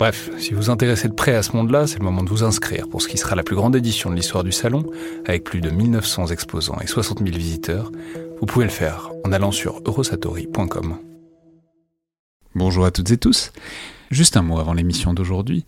[0.00, 2.42] Bref, si vous vous intéressez de près à ce monde-là, c'est le moment de vous
[2.42, 4.86] inscrire pour ce qui sera la plus grande édition de l'histoire du salon,
[5.26, 7.92] avec plus de 1900 exposants et 60 000 visiteurs,
[8.40, 10.96] vous pouvez le faire en allant sur eurosatori.com.
[12.54, 13.52] Bonjour à toutes et tous.
[14.10, 15.66] Juste un mot avant l'émission d'aujourd'hui.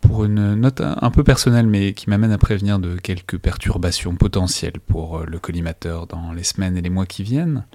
[0.00, 4.80] Pour une note un peu personnelle, mais qui m'amène à prévenir de quelques perturbations potentielles
[4.86, 7.66] pour le collimateur dans les semaines et les mois qui viennent.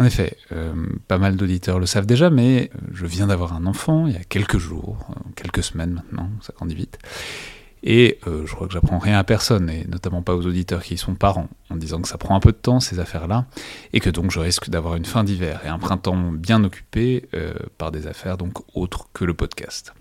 [0.00, 0.72] En effet, euh,
[1.08, 4.24] pas mal d'auditeurs le savent déjà, mais je viens d'avoir un enfant il y a
[4.24, 6.98] quelques jours, euh, quelques semaines maintenant, ça grandit vite.
[7.82, 10.96] Et euh, je crois que j'apprends rien à personne, et notamment pas aux auditeurs qui
[10.96, 13.44] sont parents, en disant que ça prend un peu de temps ces affaires-là,
[13.92, 17.52] et que donc je risque d'avoir une fin d'hiver et un printemps bien occupé euh,
[17.76, 19.92] par des affaires donc autres que le podcast.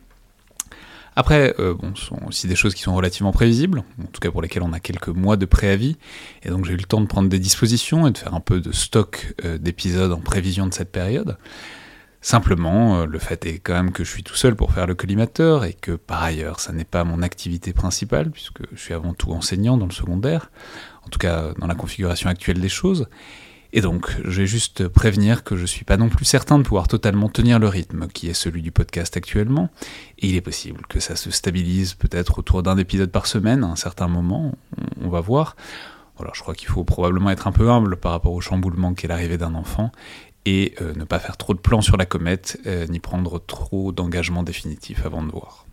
[1.20, 4.32] Après, euh, bon, ce sont aussi des choses qui sont relativement prévisibles, en tout cas
[4.32, 5.98] pour lesquelles on a quelques mois de préavis,
[6.44, 8.62] et donc j'ai eu le temps de prendre des dispositions et de faire un peu
[8.62, 11.38] de stock d'épisodes en prévision de cette période.
[12.22, 14.96] Simplement, euh, le fait est quand même que je suis tout seul pour faire le
[14.96, 19.14] collimateur et que par ailleurs, ça n'est pas mon activité principale puisque je suis avant
[19.14, 20.52] tout enseignant dans le secondaire,
[21.06, 23.10] en tout cas dans la configuration actuelle des choses.
[23.72, 26.88] Et donc, je vais juste prévenir que je suis pas non plus certain de pouvoir
[26.88, 29.70] totalement tenir le rythme qui est celui du podcast actuellement,
[30.18, 33.68] et il est possible que ça se stabilise peut-être autour d'un épisode par semaine à
[33.68, 34.54] un certain moment,
[35.02, 35.56] on va voir.
[36.18, 39.08] Voilà, je crois qu'il faut probablement être un peu humble par rapport au chamboulement qu'est
[39.08, 39.92] l'arrivée d'un enfant,
[40.46, 43.92] et euh, ne pas faire trop de plans sur la comète, euh, ni prendre trop
[43.92, 45.68] d'engagements définitifs avant de voir.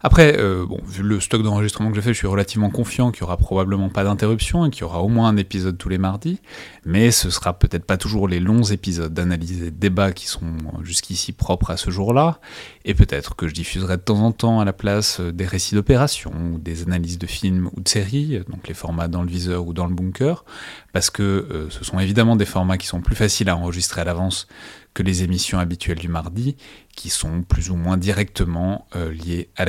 [0.00, 3.24] Après, euh, bon, vu le stock d'enregistrement que j'ai fait, je suis relativement confiant qu'il
[3.24, 5.98] n'y aura probablement pas d'interruption et qu'il y aura au moins un épisode tous les
[5.98, 6.40] mardis,
[6.84, 10.52] mais ce sera peut-être pas toujours les longs épisodes d'analyse et de débat qui sont
[10.84, 12.38] jusqu'ici propres à ce jour-là,
[12.84, 16.32] et peut-être que je diffuserai de temps en temps à la place des récits d'opération
[16.54, 19.72] ou des analyses de films ou de séries, donc les formats dans le viseur ou
[19.72, 20.44] dans le bunker,
[20.92, 24.04] parce que euh, ce sont évidemment des formats qui sont plus faciles à enregistrer à
[24.04, 24.46] l'avance
[24.94, 26.56] que les émissions habituelles du mardi,
[26.94, 29.64] qui sont plus ou moins directement euh, liées à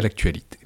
[0.00, 0.58] l'actualité.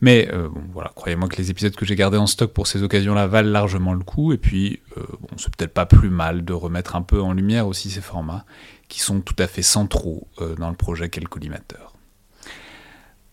[0.00, 3.26] Mais euh, voilà, croyez-moi que les épisodes que j'ai gardés en stock pour ces occasions-là
[3.26, 6.96] valent largement le coup, et puis euh, bon, c'est peut-être pas plus mal de remettre
[6.96, 8.44] un peu en lumière aussi ces formats,
[8.88, 10.28] qui sont tout à fait centraux
[10.58, 11.93] dans le projet qu'est le collimateur.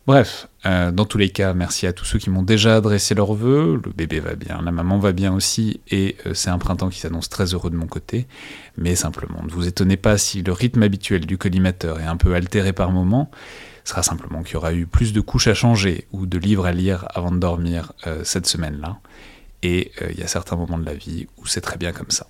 [0.07, 3.35] Bref, euh, dans tous les cas, merci à tous ceux qui m'ont déjà adressé leurs
[3.35, 3.79] vœux.
[3.83, 6.99] Le bébé va bien, la maman va bien aussi, et euh, c'est un printemps qui
[6.99, 8.25] s'annonce très heureux de mon côté.
[8.77, 12.33] Mais simplement, ne vous étonnez pas si le rythme habituel du collimateur est un peu
[12.33, 13.29] altéré par moment.
[13.83, 16.65] Ce sera simplement qu'il y aura eu plus de couches à changer ou de livres
[16.65, 18.97] à lire avant de dormir euh, cette semaine-là.
[19.63, 22.25] Et il y a certains moments de la vie où c'est très bien comme ça.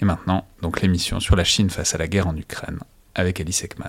[0.00, 2.78] Et maintenant, donc l'émission sur la Chine face à la guerre en Ukraine
[3.14, 3.88] avec Alice Ekman.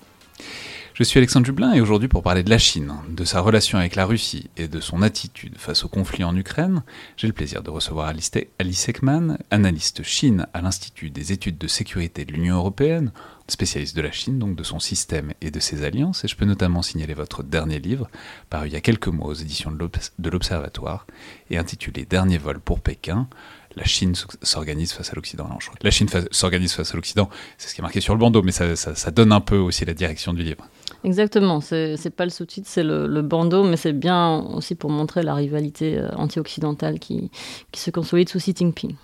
[1.01, 3.95] Je suis Alexandre Jublin et aujourd'hui pour parler de la Chine, de sa relation avec
[3.95, 6.83] la Russie et de son attitude face au conflit en Ukraine,
[7.17, 12.23] j'ai le plaisir de recevoir Alice Ekman, analyste Chine à l'Institut des études de sécurité
[12.23, 13.11] de l'Union européenne,
[13.47, 16.45] spécialiste de la Chine, donc de son système et de ses alliances, et je peux
[16.45, 18.07] notamment signaler votre dernier livre,
[18.51, 21.07] paru il y a quelques mois aux éditions de l'Observatoire,
[21.49, 23.27] et intitulé Dernier vol pour Pékin.
[23.75, 25.49] La Chine s'organise face à l'Occident.
[25.81, 27.27] La Chine s'organise face à l'Occident,
[27.57, 29.95] c'est ce qui est marqué sur le bandeau, mais ça, donne un peu aussi la
[29.95, 30.67] direction du livre.
[31.03, 35.33] Exactement, c'est pas le sous-titre, c'est le, bandeau, mais c'est bien aussi pour montrer la
[35.33, 37.31] rivalité euh, anti-occidentale qui,
[37.71, 38.95] qui se consolide sous Xi Jinping.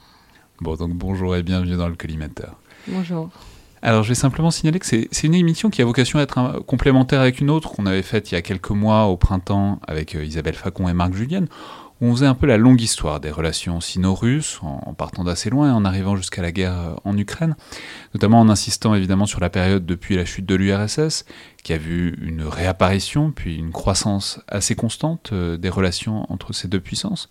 [0.62, 2.56] Bon, donc bonjour et bienvenue dans le collimateur.
[2.88, 3.30] Bonjour.
[3.82, 7.22] Alors, je vais simplement signaler que c'est une émission qui a vocation à être complémentaire
[7.22, 10.26] avec une autre qu'on avait faite il y a quelques mois au printemps avec euh,
[10.26, 11.48] Isabelle Facon et Marc Julienne.
[12.02, 15.72] On faisait un peu la longue histoire des relations sino-russes, en, partant d'assez loin et
[15.72, 17.56] en arrivant jusqu'à la guerre euh, en Ukraine,
[18.14, 21.26] notamment en insistant évidemment sur la période depuis la chute de l'URSS,
[21.64, 26.68] qui a vu une réapparition, puis une croissance assez constante euh, des relations entre ces
[26.68, 27.30] deux puissances.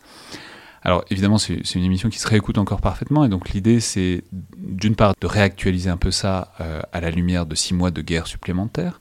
[0.87, 4.23] Alors évidemment, c'est une émission qui se réécoute encore parfaitement, et donc l'idée, c'est
[4.57, 8.01] d'une part de réactualiser un peu ça euh, à la lumière de six mois de
[8.03, 9.01] guerre supplémentaire,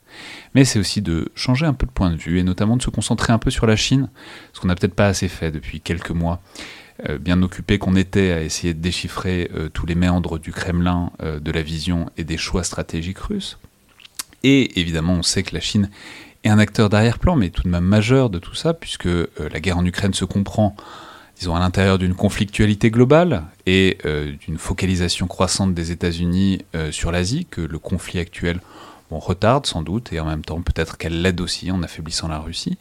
[0.56, 2.90] mais c'est aussi de changer un peu de point de vue, et notamment de se
[2.90, 4.10] concentrer un peu sur la Chine,
[4.54, 6.42] ce qu'on n'a peut-être pas assez fait depuis quelques mois.
[7.08, 11.12] Euh, bien occupé qu'on était à essayer de déchiffrer euh, tous les méandres du Kremlin,
[11.22, 13.60] de la vision et des choix stratégiques russes.
[14.42, 15.92] Et évidemment, on sait que la Chine
[16.44, 19.78] est un acteur d'arrière-plan, mais tout de même majeur de tout ça, puisque la guerre
[19.78, 20.76] en Ukraine se comprend
[21.40, 27.12] disons, à l'intérieur d'une conflictualité globale et euh, d'une focalisation croissante des États-Unis euh, sur
[27.12, 28.60] l'Asie, que le conflit actuel
[29.12, 32.78] retarde sans doute, et en même temps peut-être qu'elle l'aide aussi en affaiblissant la Russie.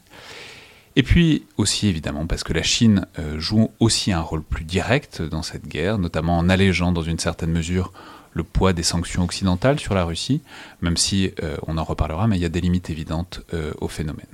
[0.96, 5.22] Et puis aussi évidemment parce que la Chine euh, joue aussi un rôle plus direct
[5.22, 7.92] dans cette guerre, notamment en allégeant dans une certaine mesure
[8.32, 10.40] le poids des sanctions occidentales sur la Russie,
[10.80, 11.32] même si
[11.68, 13.42] on en reparlera, mais il y a des limites évidentes
[13.80, 14.26] au phénomène.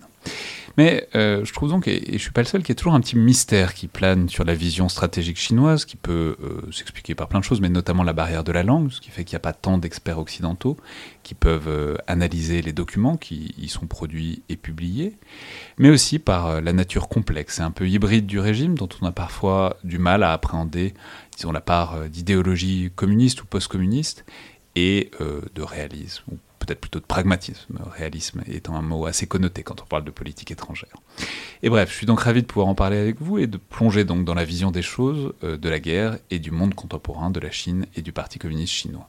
[0.77, 2.75] Mais euh, je trouve donc, et, je je suis pas le seul, qu'il y a
[2.77, 7.15] toujours un petit mystère qui plane sur la vision stratégique chinoise, qui peut euh, s'expliquer
[7.15, 9.35] par plein de choses, mais notamment la barrière de la langue, ce qui fait qu'il
[9.35, 10.77] n'y a pas tant d'experts occidentaux
[11.23, 15.17] qui peuvent euh, analyser les documents qui y sont produits et publiés,
[15.79, 17.59] mais aussi par la nature complexe.
[17.59, 20.95] Et un peu hybride du régime, dont on a parfois du mal à appréhender,
[21.37, 24.25] disons, la part d'idéologie communiste ou post-communiste
[24.77, 26.37] et de réalisme,
[26.75, 30.95] plutôt de pragmatisme, réalisme étant un mot assez connoté quand on parle de politique étrangère.
[31.63, 34.05] Et bref, je suis donc ravi de pouvoir en parler avec vous et de plonger
[34.05, 37.41] donc dans la vision des choses, euh, de la guerre et du monde contemporain de
[37.41, 39.09] la Chine et du Parti communiste chinois.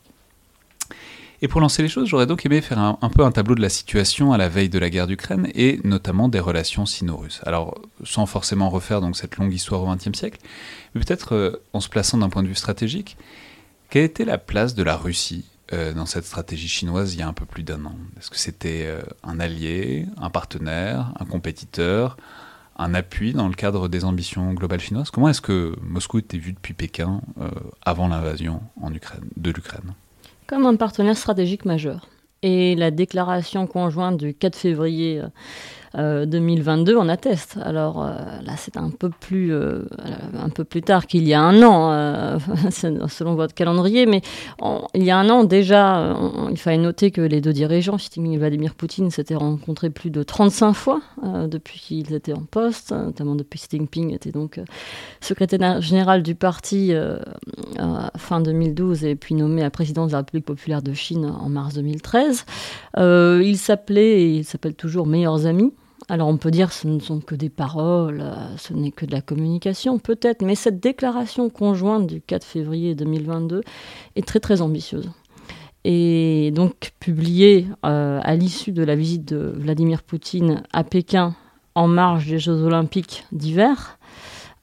[1.44, 3.70] Et pour lancer les choses, j'aurais donc aimé faire un, peu un tableau de la
[3.70, 7.42] situation à la veille de la guerre d'Ukraine et notamment des relations sino-russes.
[7.48, 10.40] Alors, sans forcément refaire donc cette longue histoire au XXe siècle,
[10.94, 13.18] mais peut-être euh, en se plaçant d'un point de vue stratégique,
[13.90, 17.28] quelle était la place de la Russie euh, dans cette stratégie chinoise il y a
[17.28, 17.96] un peu plus d'un an.
[18.18, 22.18] Est-ce que c'était euh, un allié, un partenaire, un compétiteur,
[22.78, 25.12] un appui dans le cadre des ambitions globales chinoises.
[25.12, 27.50] Comment est-ce que Moscou était vu depuis Pékin euh,
[27.86, 28.62] avant l'invasion
[29.38, 29.94] de l'Ukraine?
[30.48, 32.08] Comme un partenaire stratégique majeur.
[32.44, 35.22] Et la déclaration conjointe du 4 février
[35.98, 37.58] 2022 en atteste.
[37.64, 39.84] Alors euh, là, c'est un peu plus euh,
[40.38, 42.40] un peu plus tard qu'il y a un an, euh,
[42.72, 44.22] selon votre calendrier, mais
[44.94, 46.16] il y a un an déjà,
[46.50, 50.10] il fallait noter que les deux dirigeants, Xi Jinping et Vladimir Poutine, s'étaient rencontrés plus
[50.10, 54.60] de 35 fois depuis qu'ils étaient en poste, notamment depuis Xi Jinping était donc
[55.20, 56.94] secrétaire général du parti
[58.18, 61.74] fin 2012 et puis nommé à président de la République populaire de Chine en mars
[61.76, 62.46] 2013.
[62.98, 65.74] il s'appelait et il s'appelle toujours meilleurs amis.
[66.10, 69.06] Alors on peut dire que ce ne sont que des paroles, euh, ce n'est que
[69.06, 73.62] de la communication, peut-être, mais cette déclaration conjointe du 4 février 2022
[74.16, 75.12] est très très ambitieuse.
[75.84, 81.36] Et donc publiée euh, à l'issue de la visite de Vladimir Poutine à Pékin
[81.76, 83.98] en marge des Jeux olympiques d'hiver,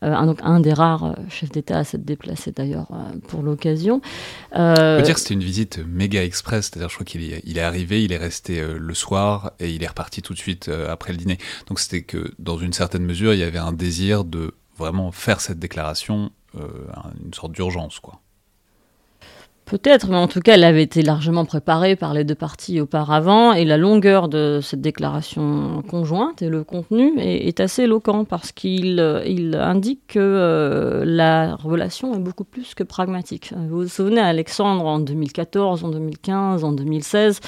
[0.02, 4.00] un, donc, un des rares euh, chefs d'État à s'être déplacé d'ailleurs euh, pour l'occasion.
[4.52, 7.60] On peut dire que c'était une visite méga express, c'est-à-dire je crois qu'il est, est
[7.60, 11.18] arrivé, il est resté le soir et il est reparti tout de suite après le
[11.18, 11.38] dîner.
[11.66, 15.40] Donc c'était que dans une certaine mesure, il y avait un désir de vraiment faire
[15.40, 18.20] cette déclaration, une sorte d'urgence quoi.
[19.68, 23.52] Peut-être, mais en tout cas, elle avait été largement préparée par les deux parties auparavant,
[23.52, 29.22] et la longueur de cette déclaration conjointe et le contenu est, assez éloquent parce qu'il
[29.26, 33.52] il indique que euh, la relation est beaucoup plus que pragmatique.
[33.68, 37.40] Vous vous souvenez, Alexandre, en 2014, en 2015, en 2016,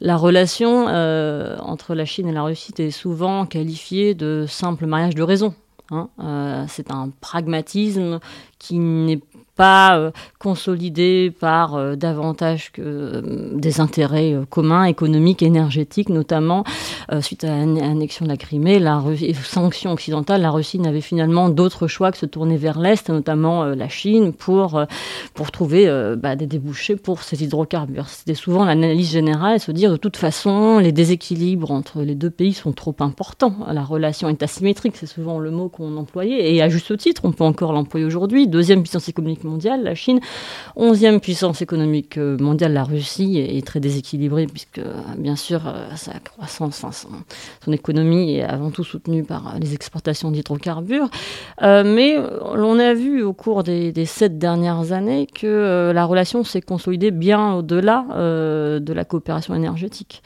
[0.00, 5.14] la relation euh, entre la Chine et la Russie était souvent qualifiée de simple mariage
[5.14, 5.54] de raison.
[5.92, 6.08] Hein.
[6.20, 8.18] Euh, c'est un pragmatisme
[8.58, 9.20] qui n'est
[9.62, 13.22] pas euh, consolidé par euh, davantage que euh,
[13.54, 16.64] des intérêts communs, économiques, énergétiques, notamment
[17.20, 19.02] suite à l'annexion de la Crimée, la
[19.44, 23.88] sanction occidentale, la Russie n'avait finalement d'autres choix que se tourner vers l'Est, notamment la
[23.88, 24.82] Chine, pour,
[25.34, 28.08] pour trouver bah, des débouchés pour ces hydrocarbures.
[28.08, 32.54] C'était souvent l'analyse générale, se dire de toute façon, les déséquilibres entre les deux pays
[32.54, 33.54] sont trop importants.
[33.70, 37.32] La relation est asymétrique, c'est souvent le mot qu'on employait, et à juste titre, on
[37.32, 38.48] peut encore l'employer aujourd'hui.
[38.48, 40.20] Deuxième puissance économique mondiale, la Chine,
[40.76, 45.94] onzième puissance économique euh, mondiale, la Russie est très déséquilibrée puisque euh, bien sûr euh,
[45.96, 46.84] sa croissance,
[47.64, 51.08] son, économie est avant tout soutenue par les exportations d'hydrocarbures.
[51.60, 57.10] mais on a vu au cours des, sept dernières années que la relation s'est consolidée
[57.10, 58.04] bien au-delà
[58.80, 60.22] de la coopération énergétique.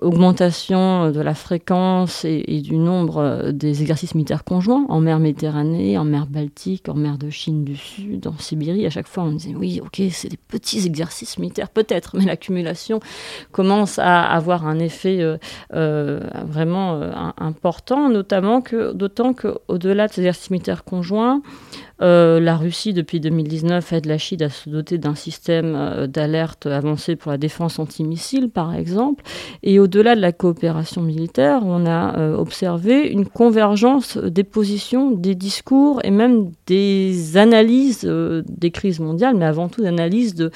[0.00, 5.98] Augmentation de la fréquence et, du nombre euh, des exercices militaires conjoints en mer Méditerranée,
[5.98, 8.86] en mer Baltique, en mer de Chine du Sud, en Sibérie.
[8.86, 13.00] À chaque fois, on disait oui, ok, c'est des petits exercices militaires, peut-être, mais l'accumulation
[13.50, 15.38] commence à avoir un effet euh,
[15.74, 17.00] euh, vraiment
[17.36, 21.42] important, notamment que, d'autant qu'au-delà de ces exercices militaires conjoints,
[22.02, 26.66] euh, la Russie, depuis 2019, aide la Chine à se doter d'un système euh, d'alerte
[26.66, 29.22] avancé pour la défense antimissile, par exemple.
[29.62, 35.34] Et au-delà de la coopération militaire, on a euh, observé une convergence des positions, des
[35.34, 40.50] discours et même des analyses des crises mondiales, mais avant tout d'analyse de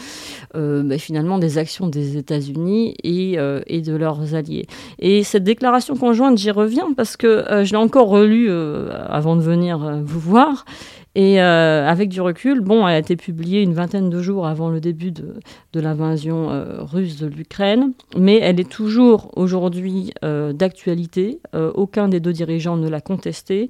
[0.54, 3.36] bah, finalement des actions des États-Unis et,
[3.66, 4.66] et, de leurs alliés.
[4.98, 10.00] Et cette déclaration conjointe, j'y reviens parce que je l'ai encore relue avant de venir
[10.04, 10.64] vous voir.
[11.14, 14.68] Et euh, avec du recul, bon, elle a été publiée une vingtaine de jours avant
[14.68, 15.34] le début de,
[15.74, 21.40] l'invasion euh, russe de l'Ukraine, mais elle est toujours aujourd'hui euh, d'actualité.
[21.52, 23.68] aucun des deux dirigeants ne l'a contestée.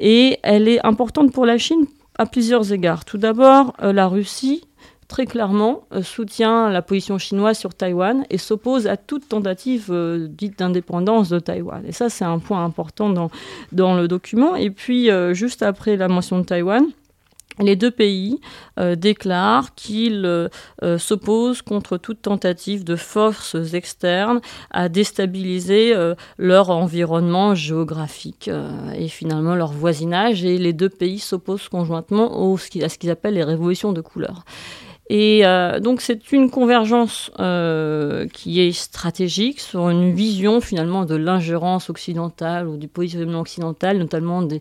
[0.00, 1.86] Et elle est importante pour la Chine
[2.18, 3.04] à plusieurs égards.
[3.04, 4.67] Tout d'abord, la Russie
[5.08, 10.28] très clairement euh, soutient la position chinoise sur Taïwan et s'oppose à toute tentative euh,
[10.28, 11.82] dite d'indépendance de Taïwan.
[11.86, 13.30] Et ça, c'est un point important dans,
[13.96, 14.54] le document.
[14.54, 16.84] Et puis, euh, juste après la mention de Taïwan,
[17.60, 18.40] les deux pays
[18.96, 20.48] déclarent qu'ils
[20.98, 25.92] s'opposent contre toute tentative de forces externes à déstabiliser
[26.38, 28.48] leur environnement géographique
[28.96, 30.44] et finalement leur voisinage.
[30.44, 34.44] Et les deux pays s'opposent conjointement à ce qu'ils appellent les révolutions de couleur.
[35.10, 41.14] Et euh, donc c'est une convergence euh, qui est stratégique sur une vision finalement de
[41.14, 44.60] l'ingérence occidentale ou du positionnement occidental, notamment des,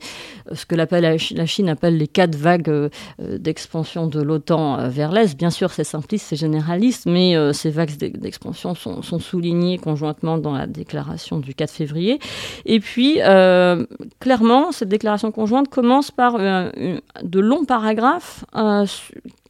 [0.50, 0.88] euh, ce que la,
[1.18, 2.90] Chine appelle les quatre vagues
[3.20, 5.38] d'expansion de l'OTAN vers l'Est.
[5.38, 10.54] Bien sûr c'est simpliste, c'est généraliste, mais ces vagues d'expansion sont, sont, soulignées conjointement dans
[10.54, 12.20] la déclaration du 4 février.
[12.66, 13.20] Et puis
[14.20, 18.46] clairement cette déclaration conjointe commence par de longs paragraphes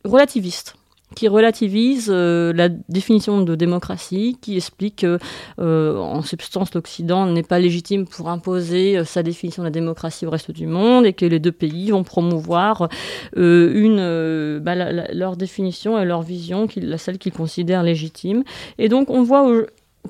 [0.03, 0.75] relativistes
[1.15, 5.19] qui relativise euh, la définition de démocratie, qui explique que,
[5.59, 10.25] euh, en substance, l'Occident n'est pas légitime pour imposer euh, sa définition de la démocratie
[10.25, 12.89] au reste du monde et que les deux pays vont promouvoir
[13.35, 18.43] une, bah, leur définition et leur vision, la celle qu'ils considèrent légitime.
[18.77, 19.47] Et donc, on voit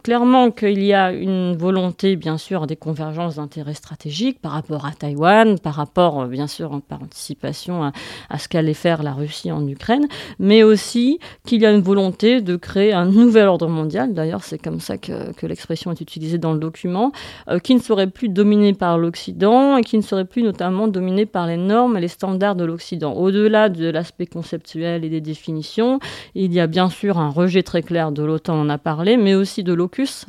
[0.01, 4.91] clairement qu'il y a une volonté, bien sûr, des convergences d'intérêts stratégiques par rapport à
[4.91, 7.83] Taïwan, par rapport, euh, bien sûr, par anticipation
[8.29, 10.07] à, ce qu'allait faire la Russie en Ukraine,
[10.39, 14.57] mais aussi qu'il y a une volonté de créer un nouvel ordre mondial, d'ailleurs c'est
[14.57, 17.11] comme ça que, l'expression est utilisée dans le document,
[17.47, 21.25] euh, qui ne serait plus dominé par l'Occident et qui ne serait plus notamment dominé
[21.25, 23.13] par les normes et les standards de l'Occident.
[23.13, 25.99] Au-delà de l'aspect conceptuel et des définitions,
[26.35, 29.17] il y a bien sûr un rejet très clair de l'OTAN, on en a parlé,
[29.17, 29.73] mais aussi de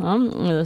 [0.01, 0.65] Hein, euh,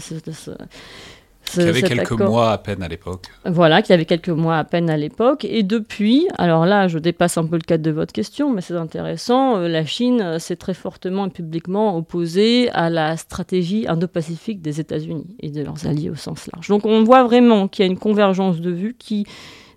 [1.45, 3.27] qui avait quelques mois à peine à l'époque.
[3.45, 5.45] Voilà, qui avait quelques mois à peine à l'époque.
[5.45, 8.75] Et depuis, alors là, je dépasse un peu le cadre de votre question, mais c'est
[8.75, 14.63] intéressant, euh, la Chine euh, s'est très fortement et publiquement opposée à la stratégie indo-pacifique
[14.63, 16.69] des États-Unis et de leurs alliés au sens large.
[16.69, 19.27] Donc on voit vraiment qu'il y a une convergence de vues qui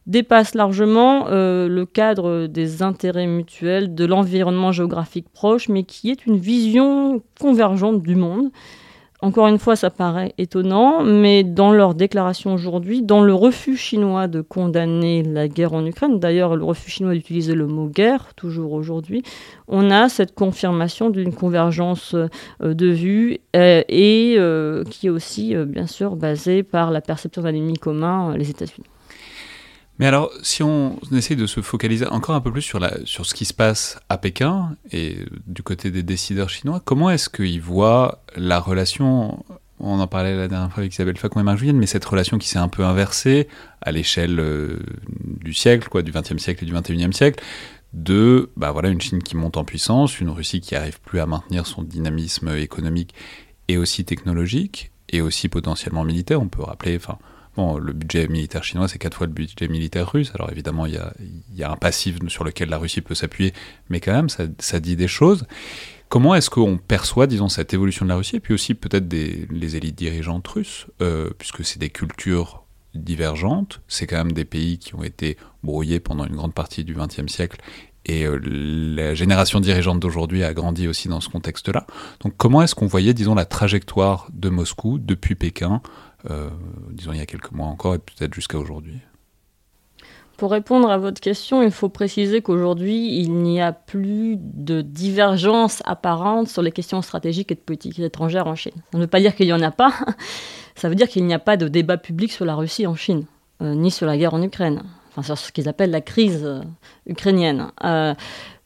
[0.08, 6.38] dépasse largement le cadre des intérêts mutuels, de l'environnement géographique proche, mais qui est une
[6.38, 8.52] vision convergente du monde
[9.26, 14.28] encore une fois, ça paraît étonnant, mais dans leur déclaration aujourd'hui, dans le refus chinois
[14.28, 18.74] de condamner la guerre en Ukraine, d'ailleurs le refus chinois d'utiliser le mot guerre, toujours
[18.74, 19.24] aujourd'hui,
[19.68, 25.56] on a cette confirmation d'une convergence euh, de vues euh, et euh, qui est aussi,
[25.56, 28.86] bien sûr, basée par la perception d'un ennemi commun, les États-Unis.
[29.98, 33.34] Mais alors, si on essaye de se focaliser encore un peu plus sur, sur ce
[33.34, 38.22] qui se passe à Pékin et du côté des décideurs chinois, comment est-ce qu'ils voient
[38.36, 39.44] la relation
[39.78, 42.48] on en parlait la dernière fois avec Isabelle Facon et Marc mais cette relation qui
[42.48, 43.50] s'est un peu inversée
[43.82, 44.80] à l'échelle euh,
[45.44, 47.44] du siècle, quoi, du XXe siècle et du XXIe siècle,
[47.92, 51.26] de bah voilà, une Chine qui monte en puissance, une Russie qui n'arrive plus à
[51.26, 53.14] maintenir son dynamisme économique
[53.68, 56.42] et aussi technologique, et aussi potentiellement militaire.
[56.42, 57.18] On peut rappeler, enfin,
[57.58, 60.32] Le budget militaire chinois, c'est quatre fois le budget militaire russe.
[60.36, 61.00] Alors évidemment, il
[61.54, 63.54] y a, un passif sur lequel la Russie peut s'appuyer,
[63.90, 65.46] mais quand même, ça, dit des choses.
[66.10, 69.76] Comment est-ce qu'on perçoit, disons, cette évolution de la Russie, et puis aussi peut-être les
[69.76, 74.96] élites dirigeantes russes, euh, puisque c'est des cultures divergentes, c'est quand même des pays qui
[74.96, 77.60] ont été brouillés pendant une grande partie du XXe siècle,
[78.06, 81.88] et euh, la génération dirigeante d'aujourd'hui a grandi aussi dans ce contexte-là.
[82.22, 85.82] Donc comment est-ce qu'on voyait, disons, la trajectoire de Moscou depuis Pékin
[86.92, 89.00] disons il y a quelques mois encore et peut-être jusqu'à aujourd'hui
[90.38, 95.82] Pour répondre à votre question, il faut préciser qu'aujourd'hui, il n'y a plus de divergence
[95.86, 98.74] apparente sur les questions stratégiques et de politique étrangère en Chine.
[98.92, 99.94] Ça ne veut pas dire qu'il n'y en a pas,
[100.76, 103.26] ça veut dire qu'il n'y a pas de débat public sur la Russie en Chine,
[103.62, 106.62] euh, ni sur la guerre en Ukraine, enfin sur ce qu'ils appellent la crise euh,
[107.08, 107.72] ukrainienne.
[107.84, 108.14] Euh,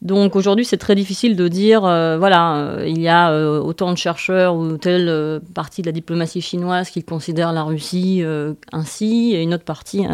[0.01, 3.91] donc aujourd'hui, c'est très difficile de dire, euh, voilà, euh, il y a euh, autant
[3.91, 8.23] de chercheurs ou telle partie de la diplomatie chinoise qui considère la Russie
[8.71, 10.05] ainsi, et une autre partie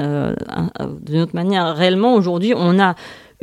[1.01, 1.75] d'une autre manière.
[1.75, 2.96] Réellement, aujourd'hui, on a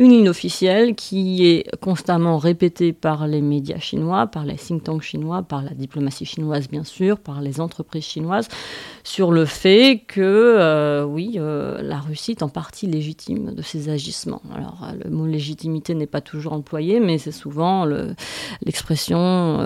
[0.02, 5.02] une ligne officielle qui est constamment répétée par les médias chinois, par les think tanks
[5.02, 8.48] chinois, par la diplomatie chinoise bien sûr, par les entreprises chinoises,
[9.04, 13.90] sur le fait que euh, oui, euh, la Russie est en partie légitime de ses
[13.90, 14.42] agissements.
[14.52, 17.84] Alors euh, le mot légitimité n'est pas toujours employé, mais c'est souvent
[18.64, 19.58] l'expression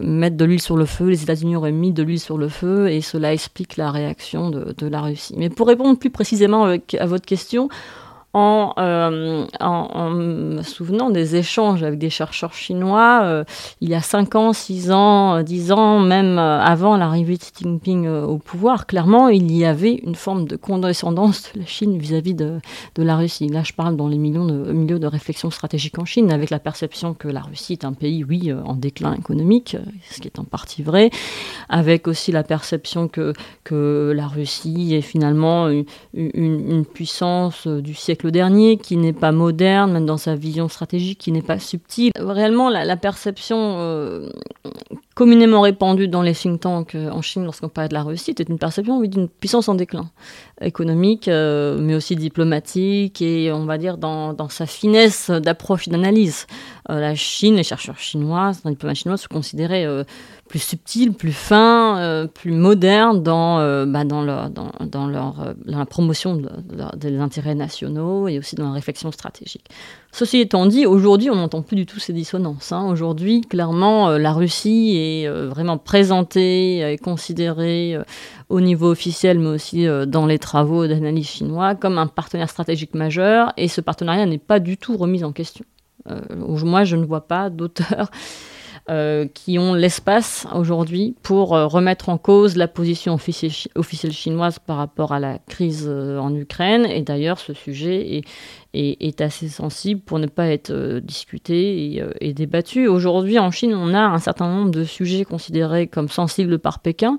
[0.00, 1.08] mettre de l'huile sur le feu.
[1.08, 4.72] Les États-Unis auraient mis de l'huile sur le feu et cela explique la réaction de,
[4.76, 5.34] de la Russie.
[5.36, 7.68] Mais pour répondre plus précisément à votre question,
[8.36, 13.44] euh, en, me souvenant des échanges avec des chercheurs chinois euh,
[13.80, 17.64] il y a 5 ans, 6 ans, 10 ans, même euh, avant l'arrivée de Xi
[17.64, 22.34] Jinping au pouvoir, clairement, il y avait une forme de condescendance de la Chine vis-à-vis
[22.34, 22.60] de,
[22.94, 23.48] de, la Russie.
[23.48, 26.60] Là, je parle dans les millions de, milieux de réflexion stratégique en Chine, avec la
[26.60, 29.76] perception que la Russie est un pays, oui, en déclin économique,
[30.08, 31.10] ce qui est en partie vrai,
[31.68, 33.32] avec aussi la perception que,
[33.64, 35.68] que la Russie est finalement
[36.14, 41.18] une puissance du siècle le dernier, qui n'est pas moderne, même dans sa vision stratégique,
[41.18, 42.12] qui n'est pas subtile.
[42.18, 44.28] Réellement, la, perception euh,
[45.14, 48.42] communément répandue dans les think tanks euh, en Chine lorsqu'on parle de la Russie était
[48.42, 50.10] une perception d'une puissance en déclin,
[50.60, 56.46] économique, euh, mais aussi diplomatique, et on va dire dans, sa finesse d'approche et d'analyse.
[56.88, 59.86] la Chine, les chercheurs chinois, dans la diplomatie chinoise, se considéraient
[60.50, 65.40] plus subtil, plus fin, euh, plus moderne dans, euh, bah, dans, leur, dans, dans, leur,
[65.40, 66.50] euh, la promotion de,
[66.96, 69.66] des intérêts nationaux et aussi dans la réflexion stratégique.
[70.10, 72.72] Ceci étant dit, aujourd'hui, on n'entend plus du tout ces dissonances.
[72.72, 72.88] Hein.
[72.90, 77.96] Aujourd'hui, clairement, la Russie est vraiment présentée et considérée
[78.48, 83.52] au niveau officiel, mais aussi dans les travaux d'analyse chinois, comme un partenaire stratégique majeur,
[83.56, 85.64] et ce partenariat n'est pas du tout remis en question.
[86.36, 88.10] moi, je ne vois pas d'auteur
[88.88, 94.78] euh, qui ont l'espace aujourd'hui pour euh, remettre en cause la position officielle, chinoise par
[94.78, 96.86] rapport à la crise euh, en Ukraine.
[96.86, 98.24] Et d'ailleurs, ce sujet est,
[98.72, 102.86] est, assez sensible pour ne pas être euh, discuté et, euh, et débattu.
[102.86, 107.18] Aujourd'hui, en Chine, on a un certain nombre de sujets considérés comme sensibles par Pékin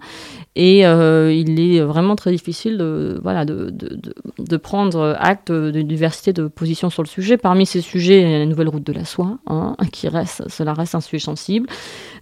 [0.55, 6.33] et euh, il est vraiment très difficile de, voilà, de, de, prendre acte de diversité
[6.33, 7.37] de positions sur le sujet.
[7.37, 11.01] Parmi ces sujets, la nouvelle route de la soie, hein, qui reste, cela reste un
[11.01, 11.67] sujet sensible.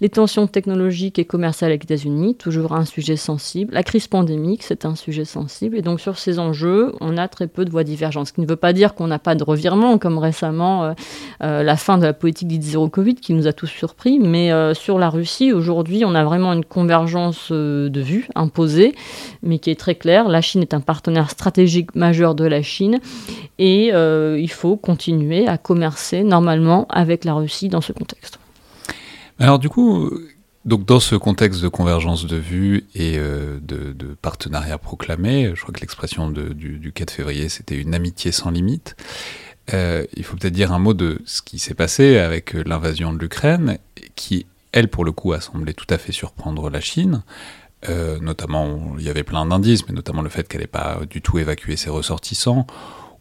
[0.01, 3.73] Les tensions technologiques et commerciales avec les États-Unis, toujours un sujet sensible.
[3.73, 5.75] La crise pandémique, c'est un sujet sensible.
[5.75, 8.27] Et donc sur ces enjeux, on a très peu de voix divergentes.
[8.27, 10.93] Ce qui ne veut pas dire qu'on n'a pas de revirement, comme récemment euh,
[11.43, 14.19] euh, la fin de la politique dite zéro Covid qui nous a tous surpris.
[14.19, 18.95] Mais euh, sur la Russie, aujourd'hui, on a vraiment une convergence de vues imposée,
[19.43, 20.29] mais qui est très claire.
[20.29, 22.99] La Chine est un partenaire stratégique majeur de la Chine
[23.57, 28.39] et il faut continuer à commercer normalement avec la Russie dans ce contexte.
[29.39, 30.11] Alors du coup,
[30.65, 35.79] dans ce contexte de convergence de vues et euh, de, partenariat proclamé, je crois que
[35.79, 38.97] l'expression du, du, 4 février, c'était une amitié sans limite.
[39.73, 43.13] Euh, il faut peut-être dire un mot de ce qui s'est passé avec euh, l'invasion
[43.13, 43.77] de l'Ukraine,
[44.15, 47.23] qui, elle, pour le coup, a semblé tout à fait surprendre la Chine.
[47.87, 51.39] Notamment, il y avait plein d'indices, mais notamment le fait qu'elle n'ait pas du tout
[51.39, 52.67] évacué ses ressortissants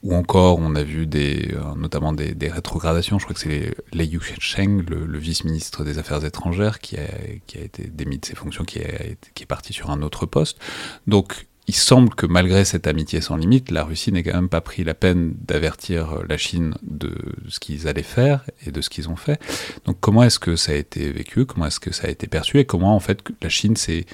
[0.02, 3.18] ou encore on a vu euh, notamment des, rétrogradations.
[3.18, 7.08] Je crois que c'est Lei Yusheng, le, le vice-ministre des Affaires étrangères, qui a,
[7.54, 10.58] été démis de ses fonctions, qui, est parti sur un autre poste.
[11.06, 14.62] Donc il semble que malgré cette amitié sans limite, la Russie n'ait quand même pas
[14.62, 17.12] pris la peine d'avertir la Chine de
[17.48, 19.38] ce qu'ils allaient faire et de ce qu'ils ont fait.
[19.84, 21.44] Donc comment est-ce que ça a été vécu?
[21.44, 22.58] Comment est-ce que ça a été perçu?
[22.58, 24.06] Et comment en fait la Chine s'est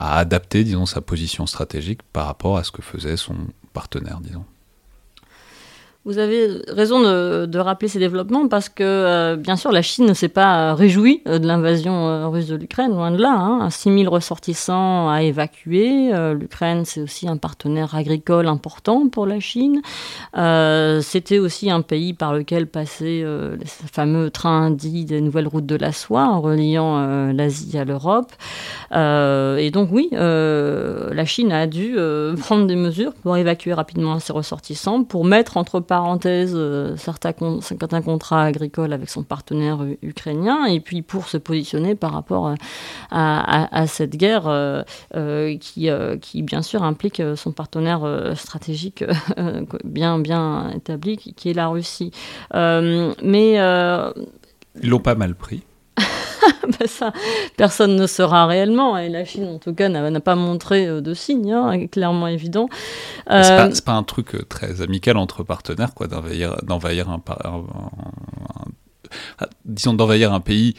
[0.00, 3.36] adapté, disons, sa position stratégique par rapport à ce que faisait son
[3.72, 4.44] partenaire, disons?
[6.04, 10.14] Vous avez raison de, rappeler ces développements parce que, euh, bien sûr, la Chine ne
[10.14, 13.34] s'est pas réjouie euh, de l'invasion euh, russe de l'Ukraine, loin de là.
[13.36, 13.68] Hein.
[13.68, 16.12] 6 000 ressortissants à évacuer.
[16.34, 19.82] L'Ukraine, c'est aussi un partenaire agricole important pour la Chine.
[21.02, 25.76] C'était aussi un pays par lequel passait le fameux train dit des nouvelles routes de
[25.76, 28.32] la soie en reliant l'Asie à l'Europe.
[28.92, 31.96] et donc, oui, la Chine a dû
[32.38, 36.56] prendre des mesures pour évacuer rapidement ses ressortissants, pour mettre entre parenthèses
[36.96, 42.54] certains, certains contrats agricoles avec son partenaire ukrainien, et puis pour se positionner par rapport
[43.10, 44.84] à, cette guerre
[45.60, 45.88] qui,
[46.20, 49.04] qui, bien sûr, implique son partenaire stratégique
[49.84, 52.12] bien, bien établi, qui, est la Russie.
[52.54, 53.54] mais.
[54.80, 55.62] Ils l'ont pas mal pris.
[56.78, 57.12] Ben ça,
[57.56, 58.96] personne ne saura réellement.
[58.98, 62.68] Et la Chine, en tout cas, n'a pas montré euh, de signes, hein, clairement évident.
[63.30, 63.42] Euh...
[63.70, 67.20] C'est pas, pas, un truc euh, très amical entre partenaires, quoi, d'envahir, d'envahir un,
[69.64, 70.74] disons d'envahir un pays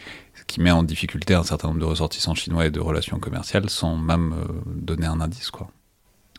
[0.48, 3.98] qui met en difficulté un certain nombre de ressortissants chinois et de relations commerciales sans
[3.98, 5.70] même euh, donner un indice, quoi.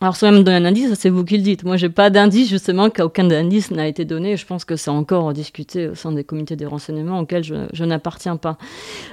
[0.03, 1.63] Alors, sans même donner un indice, c'est vous qui le dites.
[1.63, 4.35] Moi, j'ai pas d'indice, justement, qu'aucun indice n'a été donné.
[4.35, 8.35] Je pense que c'est encore discuté au sein des comités de renseignement auxquels je, n'appartiens
[8.35, 8.57] pas.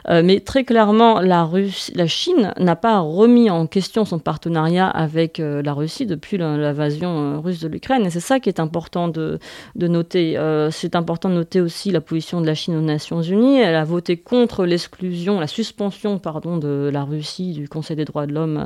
[0.09, 4.88] Euh, mais très clairement, la, Russie, la Chine n'a pas remis en question son partenariat
[4.88, 8.07] avec euh, la Russie depuis l'invasion euh, russe de l'Ukraine.
[8.07, 9.38] Et c'est ça qui est important de,
[9.74, 10.38] de noter.
[10.70, 13.59] c'est important de noter aussi la position de la Chine aux Nations Unies.
[13.59, 18.27] Elle a voté contre l'exclusion, la suspension, pardon, de la Russie du Conseil des droits
[18.27, 18.64] de l'homme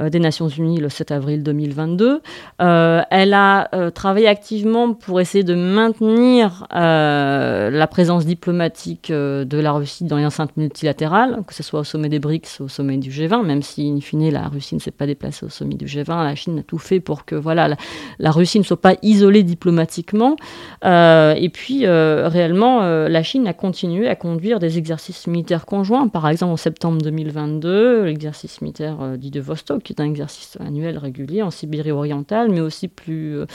[0.00, 2.22] des Nations Unies le 7 avril 2022.
[2.62, 9.58] Euh, elle a euh, travaillé activement pour essayer de maintenir euh, la présence diplomatique de
[9.58, 12.96] la Russie dans les enceintes multilatérales, que ce soit au sommet des BRICS, au sommet
[12.98, 15.86] du G20, même si, in fine, la Russie ne s'est pas déplacée au sommet du
[15.86, 16.24] G20.
[16.24, 17.76] La Chine a tout fait pour que voilà,
[18.18, 20.36] la, Russie ne soit pas isolée diplomatiquement.
[20.84, 26.08] et puis, réellement, la Chine a continué à conduire des exercices militaires conjoints.
[26.08, 30.98] Par exemple, en septembre 2022, l'exercice militaire dit de Vostok, qui est un exercice annuel
[30.98, 33.46] régulier en Sibérie orientale, mais aussi plus, euh,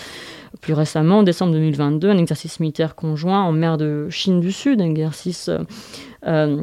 [0.67, 4.89] récemment, en décembre 2022, un exercice militaire conjoint en mer de Chine du Sud, un
[4.89, 5.49] exercice
[6.25, 6.61] euh,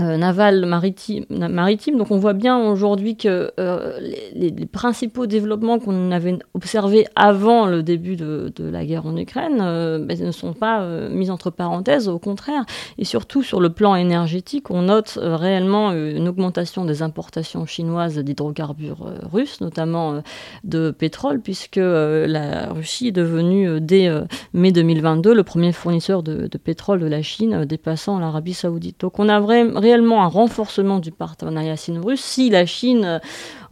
[0.00, 1.98] euh, naval maritime, maritime.
[1.98, 4.00] Donc on voit bien aujourd'hui que euh,
[4.34, 10.00] les, principaux développements qu'on avait observés avant le début de, la guerre en Ukraine euh,
[10.00, 12.64] ben, ne sont pas mis entre parenthèses, au contraire.
[12.98, 19.06] Et surtout sur le plan énergétique, on note réellement une augmentation des importations chinoises d'hydrocarbures
[19.32, 20.22] russes, notamment
[20.64, 24.10] de pétrole, puisque la Russie est devenue dès
[24.54, 29.00] mai 2022 le premier fournisseur de, de pétrole de la Chine, dépassant l'Arabie saoudite.
[29.00, 32.22] Donc on a vraiment réellement un renforcement du partenariat sino-russe.
[32.22, 33.18] Si la Chine, euh,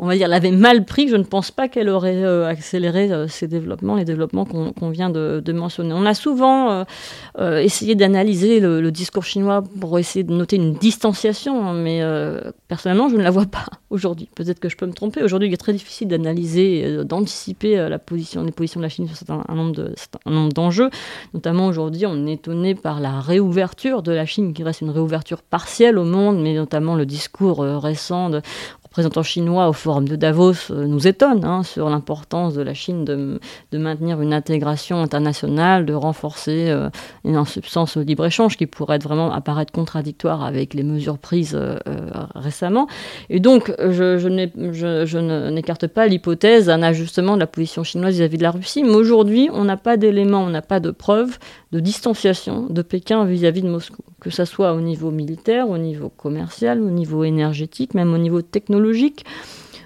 [0.03, 3.29] on va dire, l'avait mal pris, je ne pense pas qu'elle aurait euh, accéléré euh,
[3.29, 5.93] ces développements, les développements qu'on vient de, mentionner.
[5.95, 6.85] On a souvent
[7.38, 12.03] essayé d'analyser le, discours chinois pour essayer de noter une distanciation, hein, mais
[12.69, 14.29] personnellement, je ne la vois pas aujourd'hui.
[14.35, 15.23] Peut-être que je peux me tromper.
[15.23, 19.31] Aujourd'hui, il est très difficile d'analyser, d'anticiper la position, les positions de la Chine sur
[19.31, 20.91] un, nombre d'enjeux.
[21.35, 25.43] Notamment aujourd'hui, on est étonné par la réouverture de la Chine, qui reste une réouverture
[25.43, 28.41] partielle au monde, mais notamment le discours euh, récent de
[28.92, 33.07] représentant chinois au forum de Davos euh, nous étonne hein, sur l'importance de la Chine
[33.07, 33.40] de,
[33.72, 36.90] maintenir une intégration internationale, de renforcer euh,
[37.24, 41.78] une substance au libre-échange qui pourrait vraiment apparaître contradictoire avec les mesures prises euh,
[42.35, 42.87] récemment.
[43.31, 48.50] Et donc, je, n'écarte pas l'hypothèse d'un ajustement de la position chinoise vis-à-vis de la
[48.50, 51.38] Russie, mais aujourd'hui, on n'a pas d'éléments, on n'a pas de preuves
[51.72, 55.79] de distanciation de Pékin vis-à-vis -vis de Moscou, que ce soit au niveau militaire, au
[55.79, 59.25] niveau commercial, au niveau énergétique, même au niveau technologique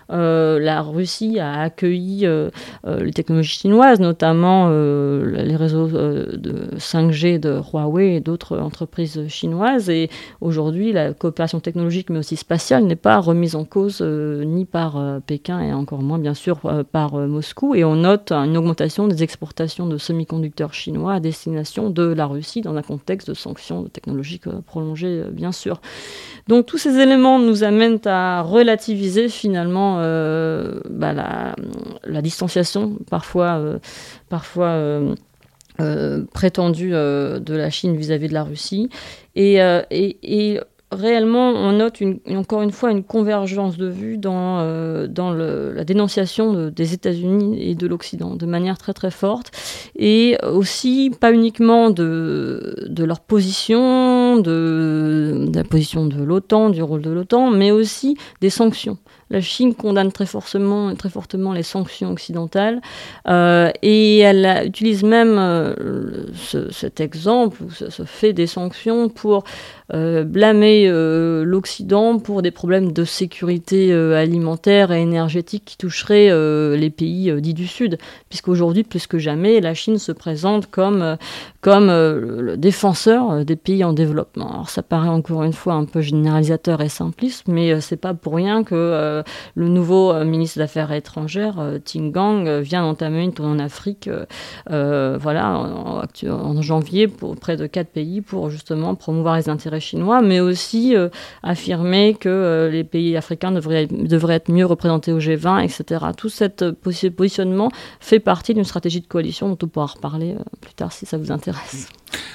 [0.09, 2.51] la Russie a accueilli euh,
[2.87, 9.91] euh, les technologies chinoises, notamment les réseaux de 5G de Huawei et d'autres entreprises chinoises.
[9.91, 15.21] Et aujourd'hui, la coopération technologique, mais aussi spatiale, n'est pas remise en cause ni par
[15.27, 16.61] Pékin et encore moins, bien sûr,
[16.93, 17.75] par Moscou.
[17.75, 22.61] Et on note une augmentation des exportations de semi-conducteurs chinois à destination de la Russie
[22.61, 25.81] dans un contexte de sanctions technologiques prolongées, bien sûr.
[26.49, 33.79] Donc tous ces éléments nous amènent à relativiser finalement euh, bah, la, distanciation parfois, euh,
[34.29, 34.69] parfois
[35.81, 38.89] euh, prétendue de la Chine vis-à-vis de la Russie.
[39.35, 39.61] Et,
[40.93, 46.95] réellement, on note encore une fois une convergence de vues dans, dans la dénonciation des
[46.95, 49.51] États-Unis et de l'Occident de manière très très forte.
[49.99, 57.11] Et aussi, pas uniquement de, leur position, de la position de l'OTAN, du rôle de
[57.11, 58.99] l'OTAN, mais aussi des sanctions.
[59.29, 62.81] La Chine condamne très fortement, très fortement les sanctions occidentales
[63.27, 66.27] euh, et elle utilise même euh,
[66.71, 69.43] cet exemple, ce, fait des sanctions pour
[69.93, 70.89] euh, blâmer
[71.45, 76.29] l'Occident pour des problèmes de sécurité alimentaire et énergétique qui toucheraient
[76.77, 81.17] les pays dits du Sud, puisqu'aujourd'hui, plus que jamais, la Chine se présente comme,
[81.61, 84.53] comme le défenseur des pays en développement.
[84.53, 88.35] Alors ça paraît encore une fois un peu généralisateur et simpliste, mais c'est pas pour
[88.35, 89.16] rien que
[89.55, 94.11] le nouveau ministre des Affaires étrangères, Ting Gang, vient d'entamer une tournée en Afrique,
[94.69, 100.41] voilà, en, janvier, pour près de quatre pays, pour justement promouvoir les intérêts chinois, mais
[100.41, 100.95] aussi
[101.43, 103.89] affirmer que les pays africains devraient,
[104.35, 106.07] être mieux représentés au G20, etc.
[106.17, 110.93] Tout cet positionnement fait partie d'une stratégie de coalition dont on pourra reparler plus tard
[110.93, 111.89] si ça vous intéresse.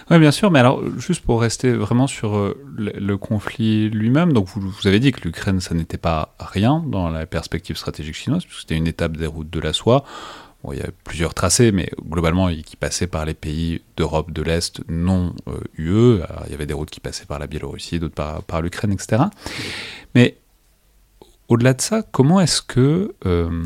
[0.10, 4.48] Oui, bien sûr, mais alors, juste pour rester vraiment sur euh, le, conflit lui-même, donc
[4.56, 8.62] vous, avez dit que l'Ukraine, ça n'était pas rien dans la perspective stratégique chinoise, puisque
[8.62, 10.04] c'était une étape des routes de la soie.
[10.64, 14.44] Bon, il y a plusieurs tracés, mais globalement, qui passaient par les pays d'Europe de
[14.44, 15.34] l'Est non
[15.78, 15.90] UE.
[15.90, 19.24] Euh, il y avait des routes qui passaient par la Biélorussie, d'autres par, l'Ukraine, etc.
[20.14, 20.38] Mais
[21.48, 23.64] au-delà de ça, comment est-ce que, euh,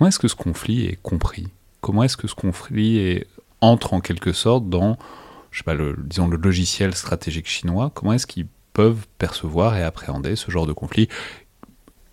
[0.00, 1.48] est-ce que ce conflit est compris?
[1.80, 3.24] Comment est-ce que ce conflit
[3.60, 4.98] entre en quelque sorte dans,
[5.52, 7.92] je sais pas, le, disons le logiciel stratégique chinois?
[7.94, 11.08] Comment est-ce qu'ils peuvent percevoir et appréhender ce genre de conflits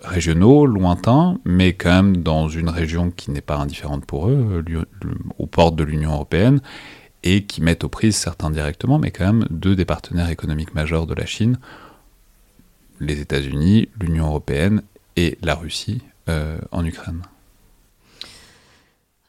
[0.01, 4.63] régionaux, lointains, mais quand même dans une région qui n'est pas indifférente pour eux,
[5.37, 6.61] aux portes de l'Union européenne,
[7.23, 11.05] et qui mettent aux prises certains directement, mais quand même deux des partenaires économiques majeurs
[11.05, 11.57] de la Chine,
[12.99, 14.83] les États-Unis, l'Union européenne
[15.15, 17.21] et la Russie euh, en Ukraine.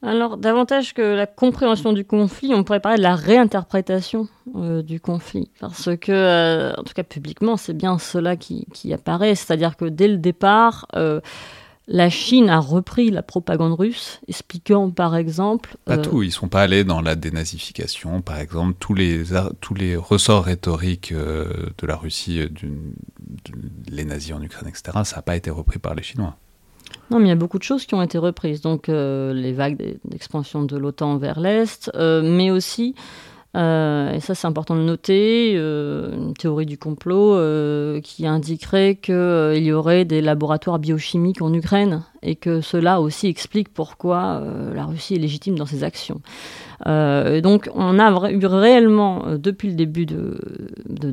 [0.02, 4.98] Alors, davantage que la compréhension du conflit, on pourrait parler de la réinterprétation euh, du
[4.98, 5.50] conflit.
[5.60, 9.34] Parce que, euh, en tout cas publiquement, c'est bien cela qui, apparaît.
[9.34, 11.20] C'est-à-dire que dès le départ, euh,
[11.86, 15.76] la Chine a repris la propagande russe, expliquant par exemple...
[15.84, 18.76] Pas tout, ils ne sont pas allés dans la dénazification, par exemple.
[18.80, 19.24] Tous les,
[19.60, 22.48] tous les ressorts rhétoriques de la Russie,
[23.90, 26.36] les nazis en Ukraine, etc., ça n'a pas été repris par les Chinois.
[27.10, 28.60] Non, mais il y a beaucoup de choses qui ont été reprises.
[28.60, 32.94] Donc, euh, les vagues d'expansion de l'OTAN vers l'Est, euh, mais aussi,
[33.56, 37.36] euh, et ça c'est important de noter, une théorie du complot
[38.02, 43.72] qui indiquerait qu'il y aurait des laboratoires biochimiques en Ukraine et que cela aussi explique
[43.72, 44.40] pourquoi
[44.72, 46.20] la Russie est légitime dans ses actions.
[46.86, 50.38] Euh, donc on a eu réellement, euh, depuis le début de,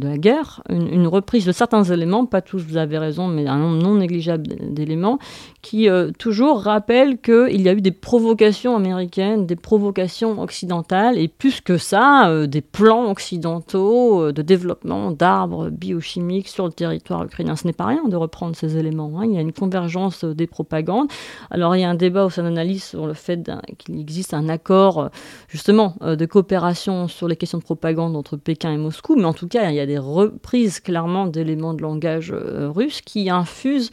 [0.01, 3.81] la guerre, une, reprise de certains éléments, pas tous, vous avez raison, mais un nombre
[3.81, 5.19] non négligeable d'éléments,
[5.61, 11.27] qui euh, toujours rappellent qu'il y a eu des provocations américaines, des provocations occidentales, et
[11.27, 17.55] plus que ça, des plans occidentaux de développement d'arbres biochimiques sur le territoire ukrainien.
[17.55, 19.11] Ce n'est pas rien de reprendre ces éléments.
[19.17, 19.25] Hein.
[19.25, 21.07] Il y a une convergence des propagandes.
[21.49, 24.49] Alors il y a un débat au sein d'analyse sur le fait qu'il existe un
[24.49, 25.09] accord
[25.57, 29.33] justement euh, de coopération sur les questions de propagande entre Pékin et Moscou, mais en
[29.33, 33.89] tout cas, il y a des reprises clairement d'éléments de langage euh, russe qui infusent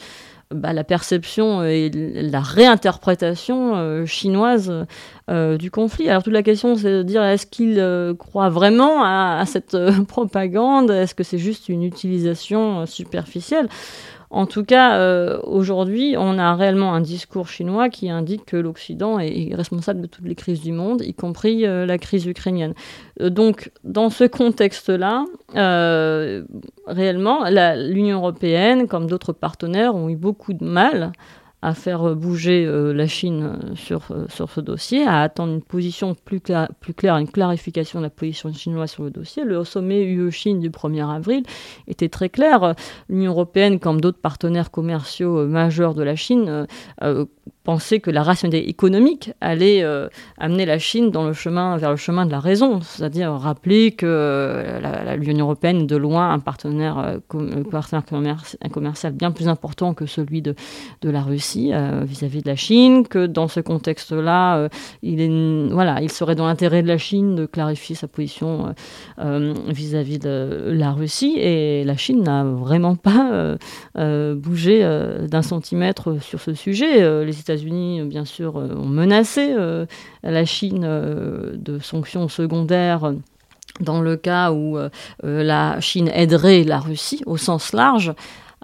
[0.55, 4.71] bah, la perception et la réinterprétation euh, chinoise
[5.59, 6.11] du conflit.
[6.11, 7.83] Alors toute la question, c'est de dire est-ce qu'ils
[8.19, 9.75] croient vraiment à cette
[10.07, 10.91] propagande?
[10.91, 13.71] Est-ce que c'est juste une utilisation superficielle?
[14.35, 19.21] En tout cas, euh, aujourd'hui, on a réellement un discours chinois qui indique que l'Occident
[19.21, 22.75] est responsable de toutes les crises du monde, y compris euh, la crise ukrainienne.
[23.21, 25.25] Euh, donc, dans ce contexte-là,
[26.87, 27.45] réellement,
[27.77, 31.13] l'Union européenne, comme d'autres partenaires, ont eu beaucoup de mal
[31.65, 35.63] à faire bouger euh, la Chine euh, sur, euh, sur ce dossier, à attendre une
[35.63, 36.43] position plus,
[36.81, 39.45] plus claire, une clarification de la position chinoise sur le dossier.
[39.45, 41.43] Le sommet UE-Chine du 1er avril
[41.89, 42.75] était très clair.
[43.09, 46.67] L'Union européenne, comme d'autres partenaires commerciaux majeurs de la Chine,
[47.65, 49.85] pensait que la rationalité économique allait
[50.39, 54.65] amener la Chine dans le chemin, vers le chemin de la raison, c'est-à-dire rappeler que
[55.17, 57.21] l'Union européenne est de loin un partenaire,
[57.71, 58.05] partenaire
[58.71, 60.55] commercial bien plus important que celui de,
[61.03, 64.69] la Russie euh, vis-à-vis de la Chine, que dans ce contexte-là, euh,
[65.03, 68.75] il, voilà, il serait dans l'intérêt de la Chine de clarifier sa position
[69.19, 71.37] euh, vis-à-vis de la Russie.
[71.39, 73.57] Et la Chine n'a vraiment pas
[74.35, 74.83] bougé
[75.29, 77.25] d'un centimètre sur ce sujet.
[77.55, 79.55] États-Unis, bien sûr, ont menacé
[80.23, 83.13] la Chine de sanctions secondaires
[83.81, 84.79] dans le cas où
[85.23, 88.13] la Chine aiderait la Russie au sens large.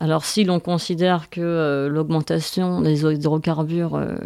[0.02, 4.16] Alors si l'on considère que euh, l'augmentation des hydrocarbures euh,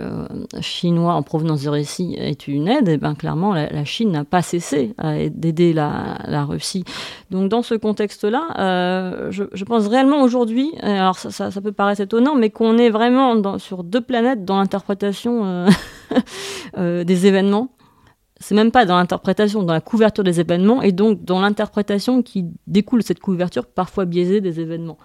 [0.00, 0.26] euh,
[0.60, 4.24] chinois en provenance de Russie est une aide, et eh ben clairement la, Chine n'a
[4.24, 4.92] pas cessé
[5.30, 6.84] d'aider la, Russie.
[7.30, 12.76] Donc dans ce contexte-là, je, pense réellement aujourd'hui, alors ça, peut paraître étonnant, mais qu'on
[12.76, 15.66] est vraiment sur deux planètes dans l'interprétation
[16.76, 17.68] des événements
[18.40, 22.46] c'est même pas dans l'interprétation, dans la couverture des événements, et donc dans l'interprétation qui
[22.66, 24.96] découle cette couverture parfois biaisée des événements.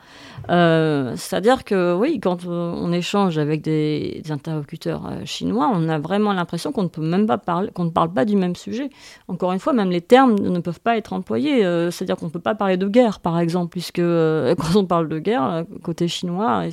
[0.50, 6.32] Euh, c'est-à-dire que oui, quand on échange avec des, interlocuteurs euh, chinois, on a vraiment
[6.32, 8.90] l'impression qu'on ne peut même pas parler, qu'on ne parle pas du même sujet.
[9.28, 11.66] Encore une fois, même les termes ne peuvent pas être employés.
[11.66, 15.10] Euh, c'est-à-dire qu'on ne peut pas parler de guerre, par exemple, puisque quand on parle
[15.10, 16.64] de guerre, côté chinois,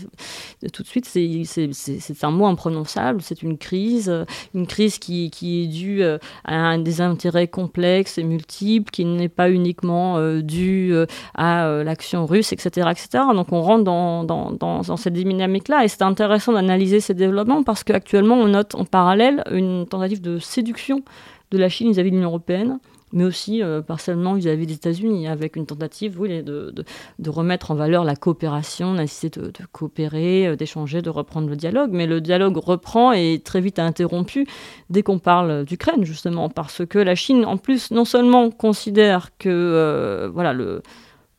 [0.72, 4.12] tout de suite, c'est un mot imprononçable, c'est une crise,
[4.54, 9.50] une crise qui, qui est due à des intérêts complexes et multiples, qui n'est pas
[9.50, 10.94] uniquement due
[11.34, 12.88] à l'action russe, etc..
[13.34, 15.84] Donc on rentre dans, cette dynamique-là.
[15.84, 20.38] Et c'est intéressant d'analyser ces développements parce qu'actuellement, on note en parallèle une tentative de
[20.38, 21.02] séduction
[21.50, 22.78] de la Chine vis-à-vis de l'Union européenne
[23.12, 26.84] mais aussi euh, partiellement vis-à-vis des États-Unis, avec une tentative de, de,
[27.18, 31.56] de, remettre en valeur la coopération, nécessité de, de coopérer, euh, d'échanger, de reprendre le
[31.56, 31.90] dialogue.
[31.92, 34.46] Mais le dialogue reprend et très vite interrompu
[34.90, 39.48] dès qu'on parle d'Ukraine, justement, parce que la Chine, en plus, non seulement considère que
[39.48, 40.82] euh, voilà, le,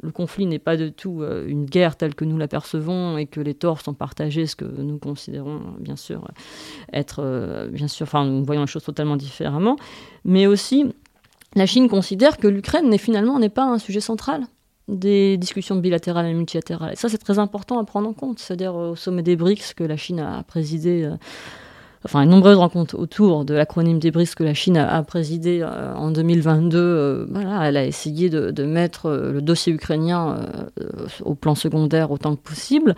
[0.02, 3.54] le conflit n'est pas du tout une guerre telle que nous l'apercevons et que les
[3.54, 6.28] torts sont partagés, ce que nous considérons bien sûr
[6.92, 9.78] être, bien sûr, enfin nous voyons les choses totalement différemment,
[10.26, 10.94] mais aussi
[11.56, 14.46] la Chine considère que l'Ukraine n'est finalement pas un sujet central
[14.88, 16.94] des discussions bilatérales et multilatérales.
[16.94, 18.39] Et ça, c'est très important à prendre en compte.
[18.39, 21.16] C'est-à-dire au sommet des BRICS que la Chine a présidé euh,
[22.06, 26.12] enfin, nombreuses rencontres autour de l'acronyme des BRICS que la Chine a, présidé euh, en
[26.12, 26.78] 2022.
[26.78, 30.38] Euh, voilà, elle a essayé de, mettre euh, le dossier ukrainien
[31.24, 32.96] au plan secondaire autant que possible.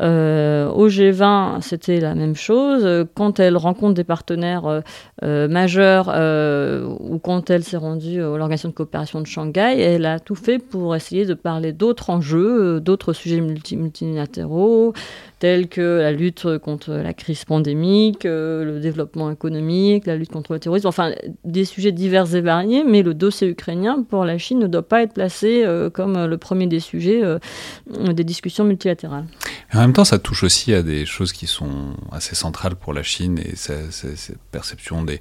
[0.00, 3.06] au G20, c'était la même chose.
[3.14, 4.82] Quand elle rencontre des partenaires
[5.22, 6.08] majeurs
[7.00, 10.58] ou quand elle s'est rendue à l'Organisation de coopération de Shanghai, elle a tout fait
[10.58, 14.92] pour essayer de parler d'autres enjeux, d'autres sujets multilatéraux,
[15.38, 20.52] tels que la lutte contre la crise pandémique, euh, le développement économique, la lutte contre
[20.52, 21.12] le terrorisme, enfin
[21.44, 25.02] des sujets divers et variés, mais le dossier ukrainien pour la Chine ne doit pas
[25.02, 27.38] être placé euh, comme le premier des sujets euh,
[28.12, 29.26] des discussions multilatérales.
[29.72, 33.02] en même temps, ça touche aussi à des choses qui sont assez centrales pour la
[33.02, 35.20] Chine et cette perception des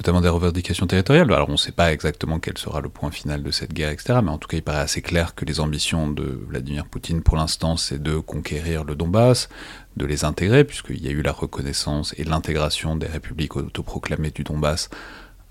[0.00, 1.30] notamment des revendications territoriales.
[1.30, 4.20] Alors on ne sait pas exactement quel sera le point final de cette guerre, etc.
[4.22, 7.36] Mais en tout cas, il paraît assez clair que les ambitions de Vladimir Poutine pour
[7.36, 9.50] l'instant, c'est de conquérir le Donbass,
[9.98, 14.42] de les intégrer, puisqu'il y a eu la reconnaissance et l'intégration des républiques autoproclamées du
[14.42, 14.88] Donbass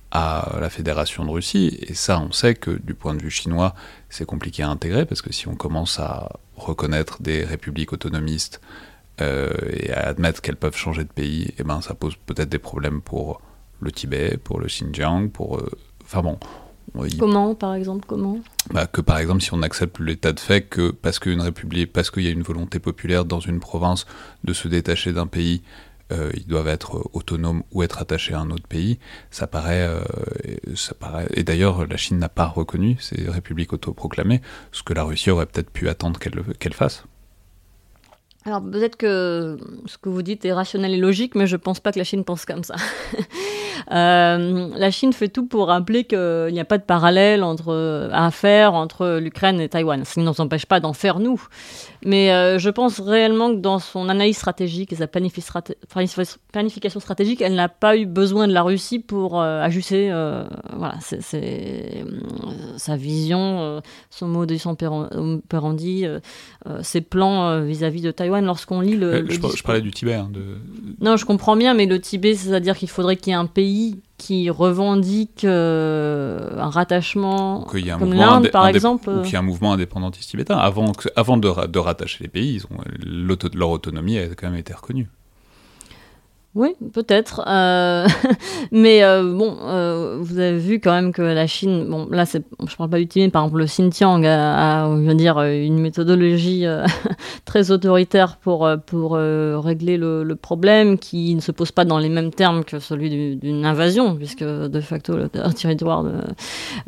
[0.10, 1.78] à la Fédération de Russie.
[1.82, 3.76] Et ça, on sait que du point de vue chinois,
[4.10, 8.62] c'est compliqué à intégrer, parce que si on commence à reconnaître des républiques autonomistes
[9.22, 12.58] euh, et à admettre qu'elles peuvent changer de pays, eh ben, ça pose peut-être des
[12.58, 13.42] problèmes pour
[13.80, 15.58] le Tibet, pour le Xinjiang, pour...
[15.58, 15.70] Euh,
[16.04, 16.38] enfin bon...
[17.20, 18.40] Comment, par exemple, comment?
[18.72, 22.10] Bah, Que par exemple, si on accepte l'état de fait que parce qu'une république, parce
[22.10, 24.06] qu'il y a une volonté populaire dans une province
[24.44, 25.62] de se détacher d'un pays,
[26.12, 28.98] euh, ils doivent être autonomes ou être attachés à un autre pays,
[29.30, 30.02] ça paraît, euh,
[30.76, 31.28] ça paraît.
[31.36, 35.46] Et d'ailleurs, la Chine n'a pas reconnu ces républiques autoproclamées, ce que la Russie aurait
[35.46, 37.04] peut-être pu attendre qu'elle qu'elle fasse.
[38.46, 41.82] Alors peut-être que ce que vous dites est rationnel et logique, mais je ne pense
[41.82, 42.76] pas que la Chine pense comme ça.
[43.92, 48.32] euh, la Chine fait tout pour rappeler qu'il n'y a pas de parallèle entre, à
[48.32, 50.06] faire entre l'Ukraine et Taïwan.
[50.06, 51.42] Ça ne nous empêche pas d'en faire nous.
[52.06, 57.56] Mais euh, je pense réellement que dans son analyse stratégique et sa planification stratégique, elle
[57.56, 60.46] n'a pas eu besoin de la Russie pour euh, ajuster euh,
[62.78, 66.06] sa vision, son mot de son operandi,
[66.82, 69.26] ses plans vis-à-vis de Taïwan lorsqu'on lit le.
[69.30, 70.14] je, parlais du Tibet.
[70.14, 70.42] Hein, de...
[71.02, 74.00] Non, je comprends bien, mais le Tibet, c'est-à-dire qu'il faudrait qu'il y ait un pays
[74.18, 77.66] qui revendique euh, un rattachement
[77.98, 79.10] comme l'Inde, par exemple.
[79.10, 80.58] Ou qu'il y a un mouvement indépendantiste tibétain.
[80.58, 82.80] Avant, avant de, de rattacher les pays, ils ont,
[83.54, 85.08] leur autonomie a quand même été reconnue.
[86.56, 87.44] Oui, peut-être.
[87.48, 88.08] Euh,
[88.72, 92.44] mais euh, bon, euh, vous avez vu quand même que la Chine, bon, là, c'est,
[92.68, 96.66] je parle pas du Tibet, par exemple, le Xinjiang a, a je dire, une méthodologie
[97.46, 102.32] très autoritaire pour, pour régler le, problème qui ne se pose pas dans les mêmes
[102.32, 106.06] termes que celui d'une invasion, puisque de facto, le territoire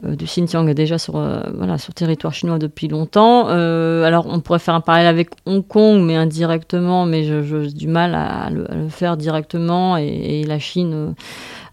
[0.04, 3.48] du Xinjiang est déjà sur, voilà, sur territoire chinois depuis longtemps.
[3.48, 8.16] alors, on pourrait faire un parallèle avec Hong Kong, mais indirectement, mais j'ai du mal
[8.16, 9.51] à le, à le faire directement
[9.98, 11.12] et, la Chine, euh,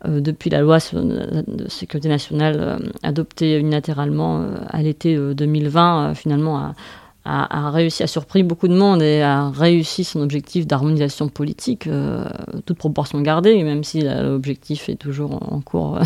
[0.06, 6.74] euh, depuis la loi de sécurité nationale euh, adoptée unilatéralement à l'été 2020, finalement a,
[7.28, 11.88] a, réussi, a surpris beaucoup de monde et a réussi son objectif d'harmonisation politique,
[12.66, 15.98] toute proportion gardée, même si l'objectif est toujours en, cours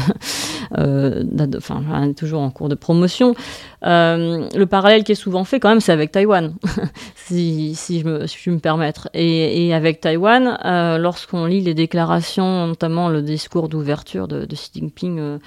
[0.76, 3.34] enfin, toujours en cours de promotion.
[3.82, 6.54] le parallèle qui est souvent fait, quand même, c'est avec Taïwan,
[7.14, 9.08] si, si, je me, si je me permettre.
[9.14, 10.58] Et, et avec Taïwan,
[10.98, 15.38] lorsqu'on lit les déclarations, notamment le discours d'ouverture de, Xi Jinping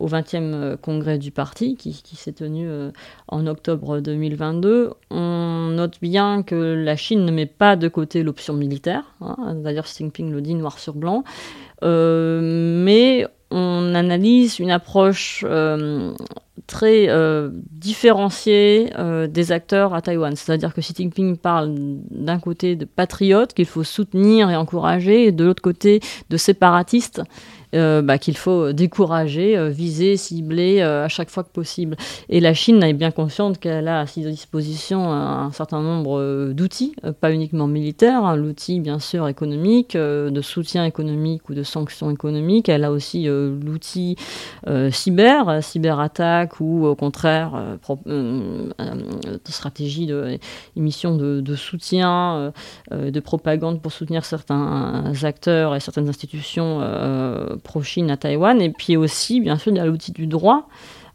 [0.00, 2.90] au 20e euh, congrès du parti qui, s'est tenu euh,
[3.28, 4.90] en octobre 2022.
[5.10, 9.04] On note bien que la Chine ne met pas de côté l'option militaire.
[9.20, 9.54] Hein.
[9.56, 11.22] D'ailleurs, Xi Jinping le dit noir sur blanc.
[11.82, 15.44] Euh, mais on analyse une approche
[16.68, 17.08] très
[17.72, 18.92] différenciée
[19.28, 20.36] des acteurs à Taïwan.
[20.36, 25.32] C'est-à-dire que Xi Jinping parle d'un côté de patriotes qu'il faut soutenir et encourager, et
[25.32, 25.98] de l'autre côté
[26.28, 27.22] de séparatistes
[27.74, 31.96] euh, bah, qu'il faut décourager, euh, viser, cibler euh, à chaque fois que possible.
[32.28, 36.94] Et la Chine est bien consciente qu'elle a à sa disposition un, certain nombre d'outils,
[37.20, 42.68] pas uniquement militaires, hein, l'outil bien sûr économique, de soutien économique ou de sanctions économiques.
[42.68, 44.16] Elle a aussi l'outil
[44.90, 47.52] cyber, cyberattaque ou au contraire
[49.44, 50.38] stratégie de
[50.76, 52.52] émission de, de soutien,
[52.90, 56.80] de propagande pour soutenir certains acteurs et certaines institutions
[57.60, 58.60] pro-Chine à Taïwan.
[58.60, 60.68] Et puis aussi, bien sûr, il y a l'outil du droit.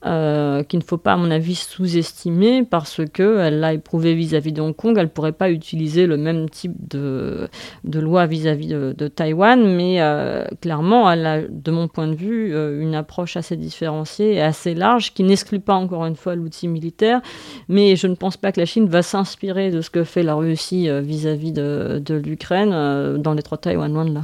[0.06, 4.62] Euh, qu'il ne faut pas, à mon avis, sous-estimer parce qu'elle l'a éprouvé vis-à-vis de
[4.62, 4.96] Hong Kong.
[4.98, 7.48] Elle ne pourrait pas utiliser le même type de,
[7.86, 12.54] de loi vis-à-vis de, Taïwan, mais euh, clairement, elle a, de mon point de vue,
[12.54, 16.68] euh, une approche assez différenciée et assez large qui n'exclut pas, encore une fois, l'outil
[16.68, 17.22] militaire.
[17.68, 20.36] Mais je ne pense pas que la Chine va s'inspirer de ce que fait la
[20.36, 24.22] Russie vis-à-vis de, de l'Ukraine dans les trois Taïwan, loin de là.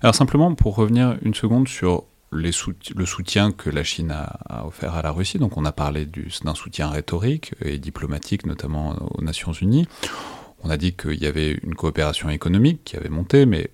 [0.00, 5.02] Alors simplement pour revenir une seconde sur le soutien que la Chine a, offert à
[5.02, 9.88] la Russie, donc on a parlé d'un soutien rhétorique et diplomatique, notamment aux Nations Unies.
[10.62, 13.70] On a dit qu'il y avait une coopération économique qui avait monté, mais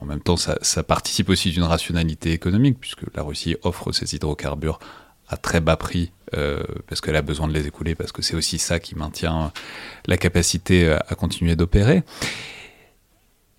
[0.00, 4.80] en même temps, ça, participe aussi d'une rationalité économique, puisque la Russie offre ses hydrocarbures
[5.28, 8.34] à très bas prix, euh, parce qu'elle a besoin de les écouler, parce que c'est
[8.34, 9.52] aussi ça qui maintient
[10.06, 12.02] la capacité à continuer d'opérer.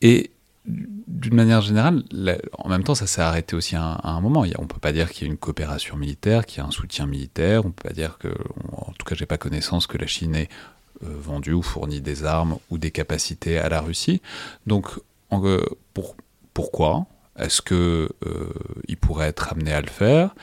[0.02, 0.32] Et
[1.10, 2.04] d'une manière générale,
[2.60, 4.42] en même temps, ça s'est arrêté aussi à, un moment.
[4.42, 6.72] on ne peut pas dire qu'il y a une coopération militaire, qu'il y a un
[6.72, 7.66] soutien militaire.
[7.66, 8.28] On ne peut pas dire que,
[8.72, 10.50] en tout cas, j'ai pas connaissance que la Chine ait
[11.04, 14.22] euh, vendu ou fourni des armes ou des capacités à la Russie.
[14.68, 14.88] Donc,
[15.34, 15.66] euh,
[16.54, 17.08] pourquoi
[17.38, 18.54] Est-ce que euh,
[18.88, 20.36] il pourrait être amené à le faire?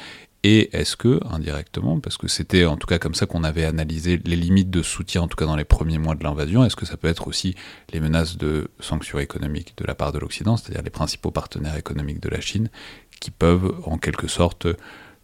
[0.49, 4.21] Et est-ce que, indirectement, parce que c'était en tout cas comme ça qu'on avait analysé
[4.25, 6.87] les limites de soutien, en tout cas dans les premiers mois de l'invasion, est-ce que
[6.87, 7.57] ça peut être aussi
[7.93, 12.21] les menaces de sanctions économiques de la part de l'Occident, c'est-à-dire les principaux partenaires économiques
[12.21, 12.71] de la Chine,
[13.19, 14.69] qui peuvent en quelque sorte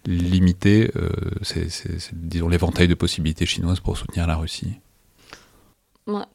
[0.06, 1.08] limiter, euh,
[2.32, 4.80] l'éventail de possibilités chinoises pour soutenir la Russie?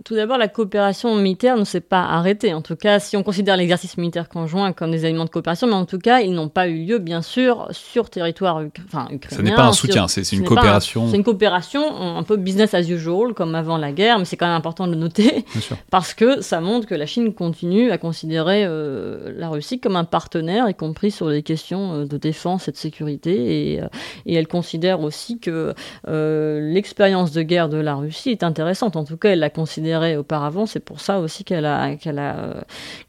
[0.06, 2.54] Tout d'abord, la coopération militaire ne s'est pas arrêtée.
[2.54, 5.74] En tout cas, si on considère l'exercice militaire conjoint comme des éléments de coopération, mais
[5.74, 9.38] en tout cas, ils n'ont pas eu lieu, bien sûr, sur territoire enfin, ukrainien.
[9.38, 11.10] Ce n'est pas un soutien, c'est une coopération.
[11.10, 11.82] C'est une coopération
[12.18, 14.94] un peu business as usual, comme avant la guerre, mais c'est quand même important de
[14.94, 15.44] le noter,
[15.92, 20.06] parce que ça montre que la Chine continue à considérer euh, la Russie comme un
[20.06, 23.88] partenaire, y compris sur les questions euh, de défense et de sécurité, et, euh,
[24.26, 25.74] et elle considère aussi que
[26.06, 28.96] l'expérience de guerre de la Russie est intéressante.
[28.96, 30.68] En tout cas, elle la considérée auparavant.
[30.68, 32.64] C'est pour ça aussi qu'elle a, qu'elle a,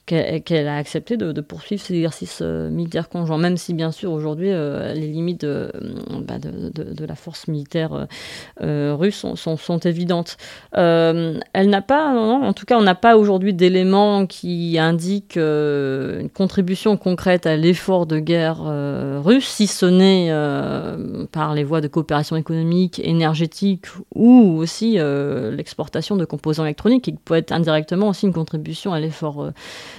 [0.09, 4.51] qu'elle a accepté de, poursuivre ces exercices euh, militaires conjoints, même si bien sûr aujourd'hui
[4.51, 5.71] euh, les limites de,
[6.23, 8.07] bah, de, la force militaire
[8.63, 10.37] euh, russe sont, sont, évidentes.
[10.73, 16.97] elle n'a pas, en tout cas on n'a pas aujourd'hui d'éléments qui indiquent une contribution
[16.97, 18.63] concrète à l'effort de guerre
[19.23, 20.31] russe, si ce n'est
[21.33, 27.35] par les voies de coopération économique, énergétique ou aussi l'exportation de composants électroniques, qui peut
[27.35, 29.51] être indirectement aussi une contribution à l'effort euh,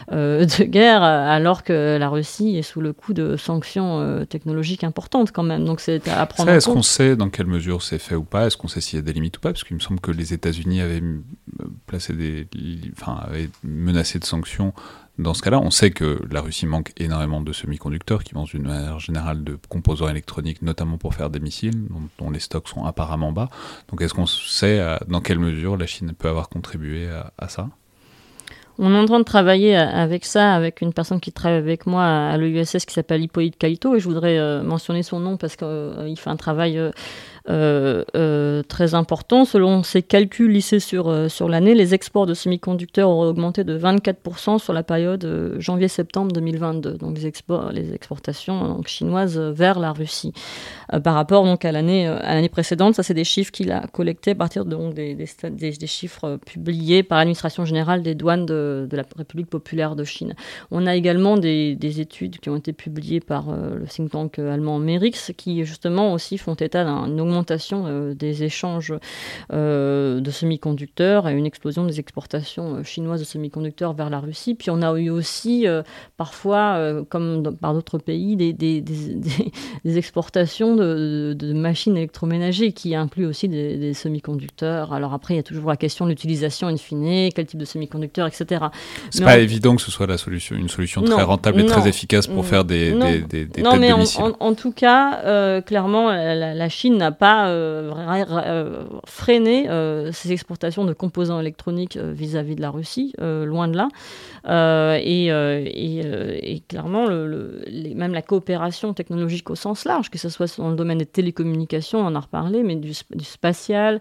[0.09, 5.31] de guerre, alors que la Russie est sous le coup de sanctions euh, technologiques importantes
[5.31, 5.65] quand même.
[5.65, 6.49] Donc c'est à prendre.
[6.49, 8.47] Est-ce qu'on sait dans quelle mesure c'est fait ou pas?
[8.47, 9.51] Est-ce qu'on sait s'il y a des limites ou pas?
[9.51, 11.03] Parce qu'il me semble que les États-Unis avaient
[11.87, 12.47] placé des,
[12.99, 14.73] enfin, avaient menacé de sanctions
[15.17, 18.65] dans ce cas-là, on sait que la Russie manque énormément de semi-conducteurs, qui manque d'une
[18.65, 21.87] manière générale de composants électroniques, notamment pour faire des missiles,
[22.19, 23.49] dont, les stocks sont apparemment bas.
[23.89, 27.67] Donc est-ce qu'on sait dans quelle mesure la Chine peut avoir contribué à ça?
[28.81, 32.05] On est en train de travailler avec ça, avec une personne qui travaille avec moi
[32.05, 35.67] à l'EUSS qui s'appelle Hippolyte Kaito, et je voudrais euh, mentionner son nom parce qu'il
[35.67, 36.93] euh, fait un travail euh, euh, euh,
[37.49, 39.45] très important.
[39.45, 43.77] Selon ses calculs lissés sur, euh, sur l'année, les exports de semi-conducteurs auraient augmenté de
[43.77, 50.33] 24% sur la période janvier-septembre 2022, donc les, exports, les exportations chinoises vers la Russie.
[51.03, 54.65] par rapport donc, à l'année précédente, ça c'est des chiffres qu'il a collectés à partir
[54.65, 59.95] de, des, des, chiffres publiés par l'administration générale des douanes de, de, la République populaire
[59.95, 60.35] de Chine.
[60.71, 65.31] On a également des, études qui ont été publiées par le think tank allemand Merix
[65.35, 68.93] qui justement aussi font état d'une augmentation euh, des échanges
[69.53, 74.55] euh, de semi-conducteurs et une explosion des exportations euh, chinoises de semi-conducteurs vers la Russie.
[74.55, 75.65] Puis on a eu aussi
[76.17, 76.79] parfois,
[77.09, 79.51] comme par d'autres pays, des, des, des,
[79.97, 84.93] exportations de, de, machines électroménagers qui incluent aussi des, semi-conducteurs.
[84.93, 87.65] Alors après, il y a toujours la question de l'utilisation in fine, quel type de
[87.65, 88.65] semi-conducteurs, etc.
[89.09, 92.27] C'est pas évident que ce soit la solution, une solution très rentable et très efficace
[92.27, 92.91] pour faire des,
[93.29, 94.03] des, des, non, mais en,
[94.39, 100.85] en, tout cas, clairement, la, la Chine n'a pas euh, euh, freiner euh, ces exportations
[100.85, 103.89] de composants électroniques vis-à-vis de la Russie, loin de là.
[105.01, 110.77] Et, et, clairement, même la coopération technologique au sens large, que ce soit dans le
[110.77, 113.99] domaine des télécommunications, on en a reparlé, mais du, spatial,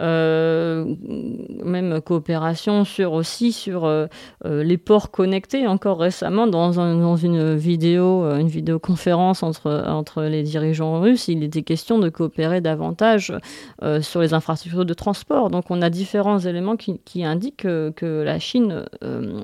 [0.00, 0.96] même
[2.04, 3.88] coopération sur aussi sur
[4.44, 5.68] les ports connectés.
[5.68, 11.62] Encore récemment, dans, dans une vidéo, une vidéoconférence entre, entre les dirigeants russes, il était
[11.62, 13.32] question de coopérer davantage
[13.82, 15.50] euh, sur les infrastructures de transport.
[15.50, 19.40] Donc on a différents éléments qui, indiquent que, la Chine euh,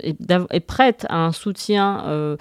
[0.00, 2.36] est, prête à un soutien euh,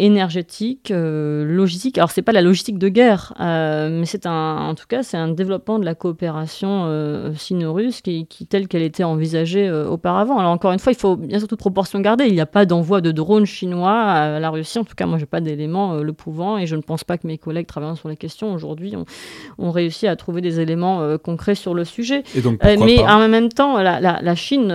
[0.00, 1.98] énergétique, euh, logistique.
[1.98, 5.18] Alors c'est pas la logistique de guerre, euh, mais c'est un, en tout cas c'est
[5.18, 10.38] un développement de la coopération euh, sino-russe qui, telle qu'elle était envisagée auparavant.
[10.38, 12.24] Alors encore une fois, il faut bien sûr toute proportion garder.
[12.26, 14.78] Il n'y a pas d'envoi de drones chinois à la Russie.
[14.78, 17.26] En tout cas, moi j'ai pas d'éléments le pouvant et je ne pense pas que
[17.26, 18.94] mes collègues travaillant sur la question aujourd'hui
[19.58, 22.24] ont, réussi à trouver des éléments concrets sur le sujet.
[22.34, 24.74] Et donc, mais en même temps, la, la, Chine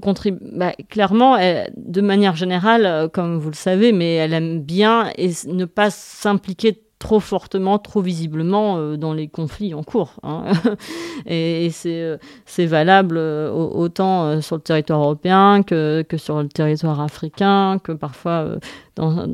[0.00, 1.36] contribue bah, clairement,
[1.76, 5.12] de manière générale, comme vous vous le savez, mais elle aime bien
[5.48, 10.12] ne pas s'impliquer trop fortement, trop visiblement euh, dans les conflits en cours.
[10.22, 10.44] Hein.
[11.26, 17.80] et, euh, c'est valable euh, autant sur le territoire européen que, sur le territoire africain,
[17.82, 18.46] que parfois
[18.94, 19.26] dans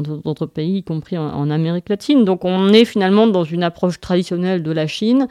[0.00, 2.24] d'autres pays, y compris en, Amérique latine.
[2.24, 5.26] Donc on est finalement dans une approche traditionnelle de la Chine,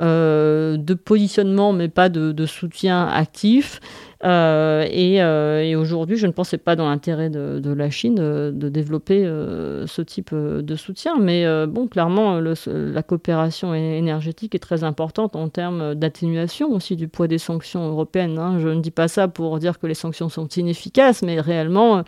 [0.00, 3.80] de positionnement mais pas de soutien actif.
[4.24, 9.24] Euh, euh, et, aujourd'hui, je ne pensais pas dans l'intérêt de, la Chine de, développer
[9.24, 11.18] euh, ce type de soutien.
[11.18, 17.28] Mais bon, clairement, la coopération énergétique est très importante en termes d'atténuation aussi du poids
[17.28, 18.38] des sanctions européennes.
[18.38, 18.58] Hein.
[18.60, 22.02] Je ne dis pas ça pour dire que les sanctions sont inefficaces, mais réellement.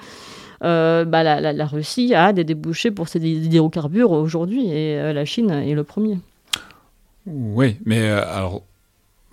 [0.60, 5.84] bah, la, Russie a des débouchés pour ses hydrocarbures aujourd'hui et la Chine est le
[5.84, 6.18] premier.
[7.26, 8.62] Oui, mais alors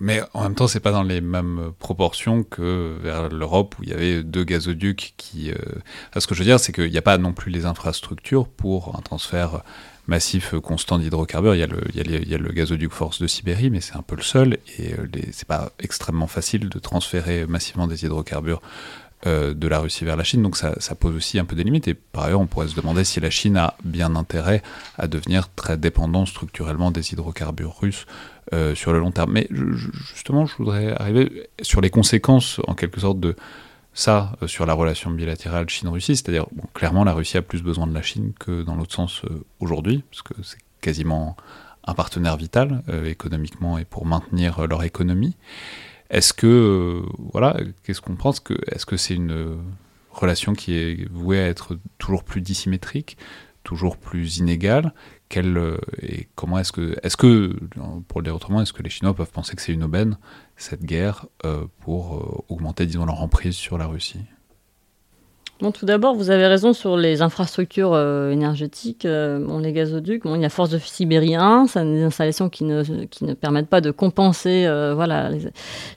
[0.04, 3.88] mais en même temps, c'est pas dans les mêmes proportions que vers l'Europe où il
[3.88, 5.50] y avait deux gazoducs qui.
[5.50, 5.56] Euh...
[6.20, 8.96] ce que je veux dire, c'est qu'il n'y a pas non plus les infrastructures pour
[8.98, 9.62] un transfert
[10.06, 11.54] massif constant d'hydrocarbures.
[11.54, 11.60] Il,
[11.94, 14.58] y a le gazoduc Force de Sibérie, mais c'est un peu le seul.
[14.78, 18.60] Et euh, c'est pas extrêmement facile de transférer massivement des hydrocarbures
[19.26, 20.42] euh, de la Russie vers la Chine.
[20.42, 21.88] Donc ça, pose aussi un peu des limites.
[21.88, 24.62] Et par ailleurs, on pourrait se demander si la Chine a bien intérêt
[24.98, 28.04] à devenir très dépendant structurellement des hydrocarbures russes
[28.52, 29.32] euh, sur le long terme.
[29.32, 33.34] Mais justement, je voudrais arriver sur les conséquences, en quelque sorte, de
[33.94, 36.16] ça euh, sur la relation bilatérale Chine-Russie.
[36.16, 39.22] C'est-à-dire, clairement, la Russie a plus besoin de la Chine que dans l'autre sens
[39.58, 41.34] aujourd'hui, parce que c'est quasiment
[41.86, 45.34] un partenaire vital économiquement et pour maintenir leur économie.
[46.10, 47.02] Est-ce que,
[47.32, 49.58] voilà, qu'est-ce qu'on pense que, Est-ce que c'est une
[50.10, 53.16] relation qui est vouée à être toujours plus dissymétrique,
[53.64, 54.92] toujours plus inégale?
[55.36, 57.56] Euh, et comment est-ce que, est-ce que,
[58.08, 60.18] pour le dire autrement, est-ce que les Chinois peuvent penser que c'est une aubaine,
[60.56, 64.20] cette guerre, euh, pour euh, augmenter, disons, leur emprise sur la Russie?
[65.72, 69.06] Tout d'abord, vous avez raison sur les infrastructures euh, énergétiques.
[69.06, 72.82] Euh, les gazoducs, il y a Force de Sibérie 1, c'est des installations qui ne,
[73.34, 74.94] permettent pas de compenser euh,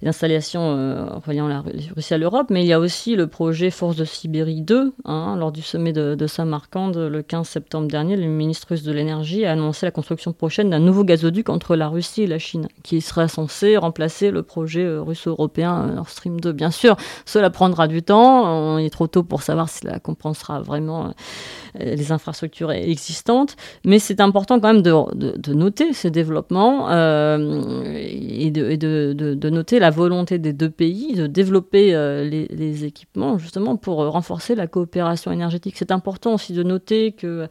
[0.01, 1.63] les, installations reliant la
[1.95, 4.93] Russie à l'Europe, mais il y a aussi le projet Force de Sibérie 2.
[5.05, 8.91] Hein, lors du sommet de, de Samarkand le 15 septembre dernier, le ministre russe de
[8.91, 12.68] l'énergie a annoncé la construction prochaine d'un nouveau gazoduc entre la Russie et la Chine,
[12.84, 16.53] qui serait censé remplacer le projet russo-européen Nord Stream 2.
[16.53, 16.95] Bien sûr,
[17.26, 21.95] cela prendra du temps, on est trop tôt pour savoir si cela compensera vraiment euh,
[21.95, 23.55] les infrastructures existantes.
[23.86, 30.38] Mais c'est important quand même de, noter ces développements euh, et, de, noter la volonté
[30.38, 35.76] des deux pays de développer euh, les, équipements justement pour renforcer la coopération énergétique.
[35.78, 37.47] C'est important aussi de noter que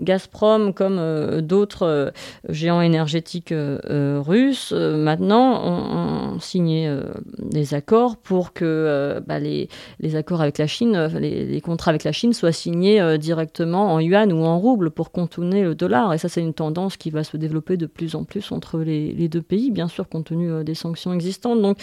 [0.00, 2.10] Gazprom, comme euh, d'autres euh,
[2.48, 6.90] géants énergétiques euh, russes, maintenant ont, signé
[7.38, 9.68] des accords pour que bah, les,
[10.14, 14.44] accords avec la Chine, les, contrats avec la Chine soient signés directement en yuan ou
[14.44, 16.14] en rouble pour contourner le dollar.
[16.14, 19.28] Et ça, c'est une tendance qui va se développer de plus en plus entre les,
[19.28, 21.60] deux pays, bien sûr, compte tenu des sanctions existantes.
[21.60, 21.78] Donc,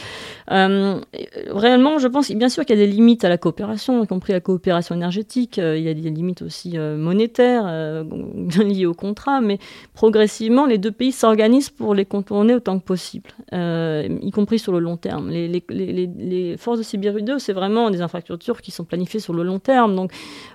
[0.47, 4.33] réellement, je pense, bien sûr qu'il y a des limites à la coopération, y compris
[4.33, 5.57] la coopération énergétique.
[5.57, 8.05] il y a des limites aussi monétaires
[8.63, 9.59] liés au contrat, mais
[9.93, 14.71] progressivement, les deux pays s'organisent pour les contourner autant que possible, euh, y compris sur
[14.71, 15.29] le long terme.
[15.29, 19.59] Les, forces de Sibérie 2, c'est vraiment des infrastructures qui sont planifiées sur le long
[19.59, 19.95] terme.
[19.95, 20.11] Donc,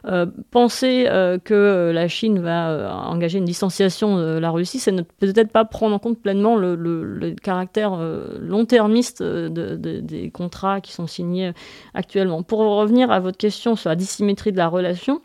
[0.06, 5.50] euh, penser euh, que la Chine va engager une distanciation de la Russie, c'est peut-être
[5.50, 7.98] pas prendre en compte pleinement le, caractère
[8.40, 11.52] long-termiste des contrats qui sont signés
[11.94, 12.42] actuellement.
[12.42, 15.20] Pour revenir à votre question sur la dissymétrie de la relation,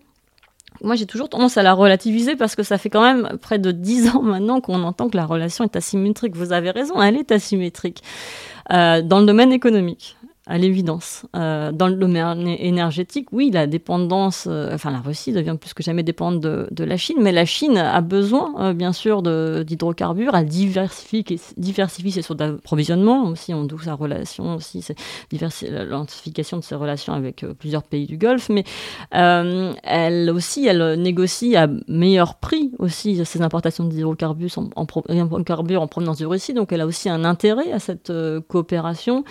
[0.84, 3.72] moi, j'ai toujours tendance à la relativiser parce que ça fait quand même près de
[3.72, 6.36] dix ans maintenant qu'on entend que la relation est asymétrique.
[6.36, 8.04] Vous avez raison, elle est asymétrique.
[8.72, 10.17] Euh, dans le domaine économique,
[10.48, 11.26] à l'évidence.
[11.36, 15.84] Euh, dans le domaine énergétique, oui, la dépendance, euh, enfin la Russie devient plus que
[15.84, 20.46] jamais dépendante de, la Chine, mais la Chine a besoin, euh, bien sûr, d'hydrocarbures, elle
[20.46, 24.86] diversifie, ses sources d'approvisionnement, aussi on doute sa relation, aussi
[25.32, 28.64] l'identification de ses relations avec plusieurs pays du Golfe, mais
[29.12, 36.20] elle aussi, elle négocie à meilleur prix aussi ses importations d'hydrocarbures en, en, en provenance
[36.20, 38.14] de Russie, donc elle a aussi un intérêt à cette
[38.48, 39.26] coopération.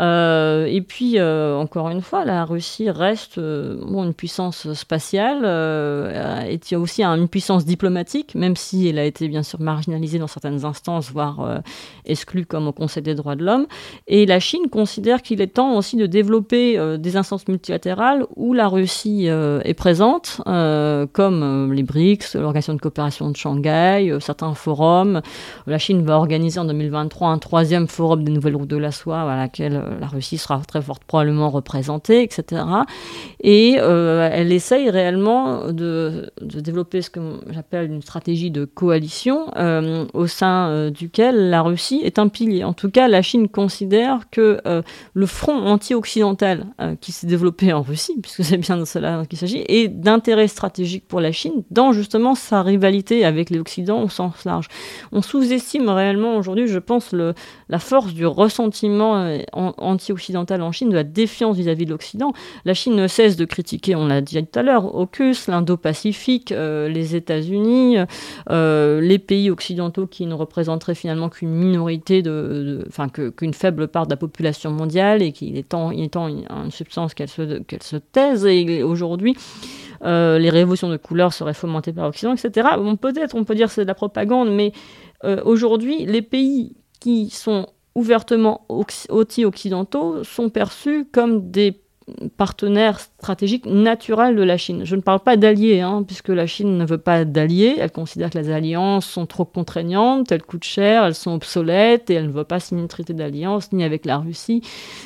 [0.00, 6.78] Euh, et puis, euh, encore une fois, la Russie reste euh, une puissance spatiale a
[6.78, 11.10] aussi une puissance diplomatique, même si elle a été bien sûr marginalisée dans certaines instances,
[11.10, 11.62] voire
[12.04, 13.66] exclue comme au Conseil des droits de l'homme.
[14.06, 18.68] Et la Chine considère qu'il est temps aussi de développer des instances multilatérales où la
[18.68, 25.20] Russie est présente, comme les BRICS, l'Organisation de coopération de Shanghai, certains forums.
[25.66, 29.20] La Chine va organiser en 2023 un troisième forum des nouvelles routes de la soie
[29.20, 32.62] à laquelle la Russie sera très forte probablement représentée, etc.
[33.40, 37.20] Et euh, elle essaye réellement de, développer ce que
[37.50, 42.64] j'appelle une stratégie de coalition euh, au sein duquel la Russie est un pilier.
[42.64, 44.60] En tout cas, la Chine considère que
[45.14, 46.66] le front anti-occidental
[47.00, 51.06] qui s'est développé en Russie, puisque c'est bien de cela qu'il s'agit, est d'intérêt stratégique
[51.08, 54.68] pour la Chine dans justement sa rivalité avec l'Occident au sens large.
[55.12, 57.34] On sous-estime réellement aujourd'hui, je pense, le,
[57.68, 62.32] la force du ressentiment en, anti-occidentale en Chine, de la défiance vis-à-vis de l'Occident.
[62.64, 66.88] La Chine ne cesse de critiquer, on l'a dit tout à l'heure, AUKUS, l'Indo-Pacifique, euh,
[66.88, 67.96] les États-Unis,
[68.50, 74.06] euh, les pays occidentaux qui ne représenteraient finalement qu'une minorité, de, enfin qu'une faible part
[74.06, 77.62] de la population mondiale et qu'il est temps, il est temps une substance qu'elle se,
[77.80, 78.46] se taise.
[78.46, 79.36] Et aujourd'hui,
[80.04, 82.68] euh, les révolutions de couleur seraient fomentées par l'Occident, etc.
[82.76, 84.72] Bon, peut-être, on peut dire que c'est de la propagande, mais
[85.44, 91.82] aujourd'hui, les pays qui sont ouvertement anti-occidentaux sont perçus comme des
[92.36, 94.84] partenaires stratégiques naturels de la Chine.
[94.84, 97.76] Je ne parle pas d'alliés, hein, puisque la Chine ne veut pas d'alliés.
[97.78, 102.14] Elle considère que les alliances sont trop contraignantes, elles coûtent cher, elles sont obsolètes, et
[102.14, 104.62] elle ne veut pas signer un traité d'alliance ni avec la Russie,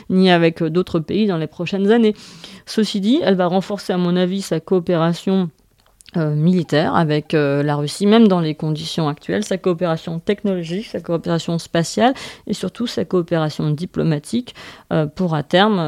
[0.08, 2.14] ni avec d'autres pays dans les prochaines années.
[2.64, 5.50] Ceci dit, elle va renforcer, à mon avis, sa coopération
[6.16, 11.00] euh, militaire avec euh, la Russie, même dans les conditions actuelles, sa coopération technologique, sa
[11.00, 12.14] coopération spatiale
[12.46, 14.54] et surtout sa coopération diplomatique
[14.92, 15.82] euh, pour à terme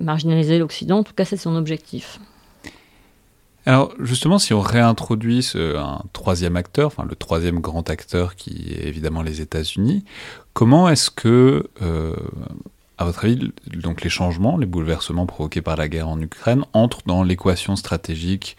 [0.00, 0.98] marginaliser l'Occident.
[0.98, 2.18] En tout cas, c'est son objectif.
[3.66, 8.86] Alors justement, si on réintroduit un troisième acteur, enfin le troisième grand acteur qui est
[8.88, 10.04] évidemment les États-Unis,
[10.54, 11.68] comment est-ce que,
[12.98, 17.02] à votre avis, donc les changements, les bouleversements provoqués par la guerre en Ukraine entrent
[17.06, 18.56] dans l'équation stratégique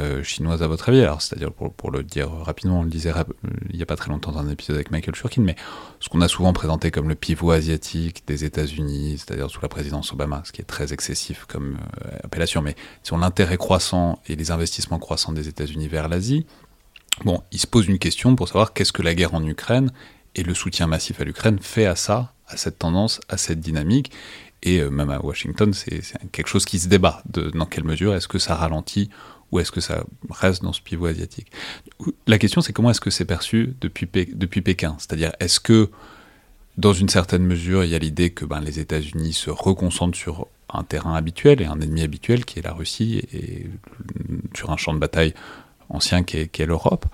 [0.00, 3.12] euh, chinoise à votre avis Alors, c'est-à-dire, pour, le dire rapidement, on le disait
[3.70, 5.56] il n'y a pas très longtemps dans un épisode avec Michael Shurkin, mais
[6.00, 10.12] ce qu'on a souvent présenté comme le pivot asiatique des États-Unis, c'est-à-dire sous la présidence
[10.12, 14.50] Obama, ce qui est très excessif comme euh, appellation, mais sur l'intérêt croissant et les
[14.50, 16.46] investissements croissants des États-Unis vers l'Asie,
[17.24, 19.92] bon, il se pose une question pour savoir qu'est-ce que la guerre en Ukraine
[20.34, 24.12] et le soutien massif à l'Ukraine fait à ça, à cette tendance, à cette dynamique.
[24.62, 27.22] Et euh, même à Washington, c'est quelque chose qui se débat.
[27.26, 29.10] De, dans quelle mesure est-ce que ça ralentit
[29.52, 31.50] ou est-ce que ça reste dans ce pivot asiatique?
[32.26, 34.96] La question, c'est comment est-ce que c'est perçu depuis, depuis Pékin?
[34.98, 35.90] C'est-à-dire, est-ce que,
[36.78, 40.46] dans une certaine mesure, il y a l'idée que ben, les États-Unis se reconcentrent sur
[40.72, 43.66] un terrain habituel et un ennemi habituel qui est la Russie et
[44.54, 45.34] sur un champ de bataille
[45.88, 47.06] ancien qui est l'Europe?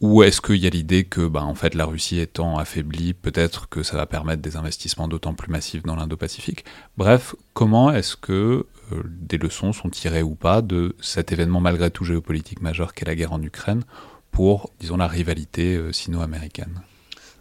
[0.00, 3.68] Ou est-ce qu'il y a l'idée que, bah, en fait, la Russie étant affaiblie, peut-être
[3.68, 6.64] que ça va permettre des investissements d'autant plus massifs dans l'Indo-Pacifique?
[6.96, 8.66] Bref, comment est-ce que
[9.04, 13.14] des leçons sont tirées ou pas de cet événement malgré tout géopolitique majeur qu'est la
[13.14, 13.82] guerre en Ukraine
[14.30, 16.80] pour, disons, la rivalité euh, sino-américaine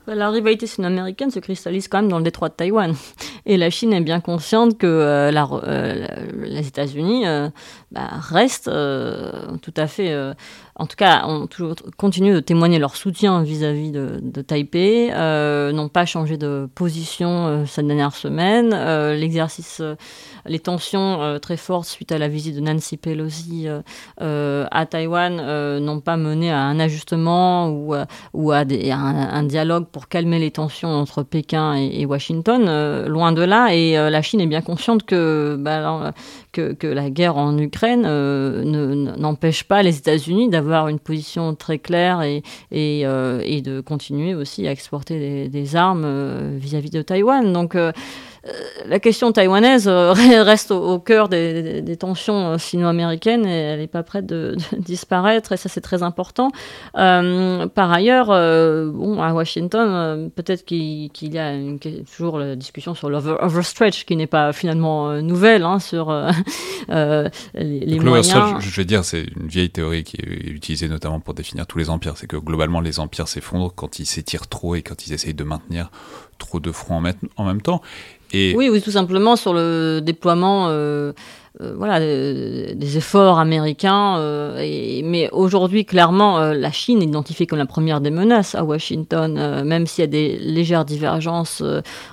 [0.07, 2.95] bah, la rivalité sino-américaine se cristallise quand même dans le détroit de Taïwan.
[3.45, 6.07] Et la Chine est bien consciente que euh,
[6.39, 7.25] les États-Unis
[7.91, 8.71] bah, restent
[9.61, 10.33] tout à fait
[10.81, 15.89] en tout cas, ont toujours continué de témoigner leur soutien vis-à-vis de, Taipei, euh, n'ont
[15.89, 18.71] pas changé de position euh, cette dernière semaine.
[18.73, 19.79] Euh, l'exercice,
[20.47, 23.67] les tensions très fortes suite à la visite de Nancy Pelosi
[24.19, 27.93] à Taïwan n'ont pas mené à un ajustement ou,
[28.33, 33.05] ou à, un, dialogue pour calmer les tensions entre Pékin et, Washington.
[33.05, 36.11] loin de là, et la Chine est bien consciente que, bah,
[36.51, 38.03] que, la guerre en Ukraine
[39.17, 42.43] n'empêche pas les États-Unis d'avoir une position très claire et,
[43.05, 47.53] euh, de continuer aussi à exporter des, armes euh, vis-à-vis de Taïwan.
[47.53, 47.91] Donc, euh, euh,
[48.87, 50.13] la question taïwanaise euh,
[50.43, 55.57] reste au, cœur des, tensions euh, sino-américaines et elle n'est pas prête de, disparaître et
[55.57, 56.49] ça c'est très important.
[56.93, 61.53] par ailleurs, bon, à Washington, peut-être qu'il y a
[62.15, 66.11] toujours la discussion sur l'overstretch qui n'est pas finalement nouvelle hein, sur
[66.89, 68.59] les, moyens.
[68.59, 71.89] Je vais dire, c'est une vieille théorie qui est utilisée notamment pour définir tous les
[71.89, 72.17] empires.
[72.17, 75.43] C'est que globalement les empires s'effondrent quand ils s'étirent trop et quand ils essayent de
[75.43, 75.91] maintenir
[76.41, 77.01] trop de fronts
[77.37, 77.81] en, même temps.
[78.33, 81.13] Oui, oui, tout simplement sur le déploiement euh,
[81.59, 84.17] euh, voilà, des, efforts américains.
[84.19, 88.63] Euh, mais aujourd'hui, clairement, euh, la Chine est identifiée comme la première des menaces à
[88.63, 91.61] Washington, même s'il y a des légères divergences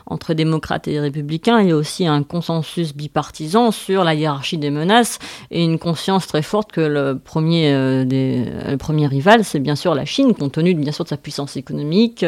[0.07, 1.61] entre démocrates et républicains.
[1.61, 5.21] Il y a aussi un consensus bipartisan sur la hiérarchie des menaces
[5.53, 10.05] et une conscience très forte que le premier, le premier rival, c'est bien sûr la
[10.05, 12.25] Chine, compte tenu bien sûr de sa puissance économique,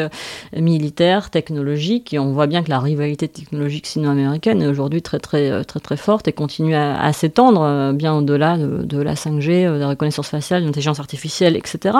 [0.55, 2.13] militaire, technologique.
[2.13, 5.97] Et on voit bien que la rivalité technologique sino-américaine est aujourd'hui très, très, très, très
[5.97, 9.89] forte et continue à à s'étendre euh, bien au-delà de, la 5G, euh, de la
[9.89, 11.97] reconnaissance faciale, de l'intelligence artificielle, etc.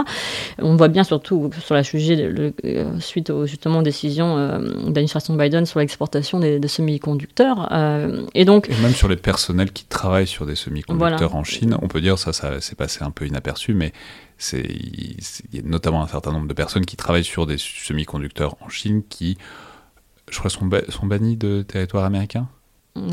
[0.59, 2.31] On voit bien surtout sur la sujet,
[2.65, 4.35] euh, suite aux justement décisions
[4.85, 7.69] d'administration Biden sur l'exportation des, semi-conducteurs.
[8.33, 12.01] et donc même sur les personnels qui travaillent sur des semi-conducteurs en Chine, on peut
[12.01, 13.91] dire ça, ça s'est passé un peu inaperçu, mais
[14.53, 15.17] il
[15.53, 19.01] y a notamment un certain nombre de personnes qui travaillent sur des semi-conducteurs en Chine
[19.09, 19.37] qui,
[20.29, 22.47] je crois, sont, sont bannis de territoire américain?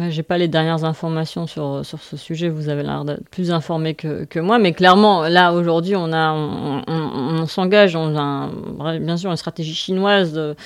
[0.08, 3.94] J'ai pas les dernières informations sur, sur ce sujet, vous avez l'air d'être plus informé
[3.94, 8.50] que, que, moi, mais clairement, là, aujourd'hui, on, a, on, s'engage dans un,
[8.98, 10.56] bien sûr une stratégie chinoise de,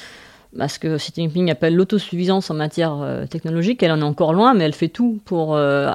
[0.68, 3.82] ce que Xi Jinping appelle l'autosuffisance en matière euh, technologique.
[3.82, 5.90] Elle en est encore loin, mais elle fait tout pour euh,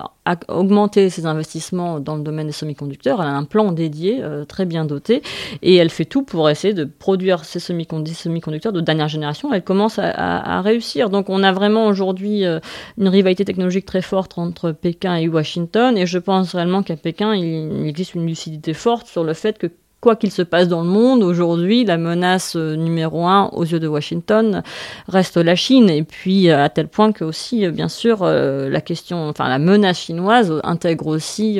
[0.47, 3.21] augmenter ses investissements dans le domaine des semi-conducteurs.
[3.21, 5.21] Elle a un plan dédié, euh, très bien doté,
[5.61, 9.53] et elle fait tout pour essayer de produire ces semi-conducteurs de dernière génération.
[9.53, 11.09] Elle commence à, réussir.
[11.09, 16.05] Donc on a vraiment aujourd'hui une rivalité technologique très forte entre Pékin et Washington, et
[16.05, 19.67] je pense réellement qu'à Pékin, il existe une lucidité forte sur le fait que
[20.01, 23.79] quoi qu'il se passe dans le monde, aujourd'hui, la menace euh, numéro un aux yeux
[23.79, 24.61] de Washington
[25.07, 25.89] reste la Chine.
[25.89, 29.59] Et puis, euh, à tel point que aussi, euh, bien sûr, la question, enfin, la
[29.59, 31.59] menace chinoise intègre aussi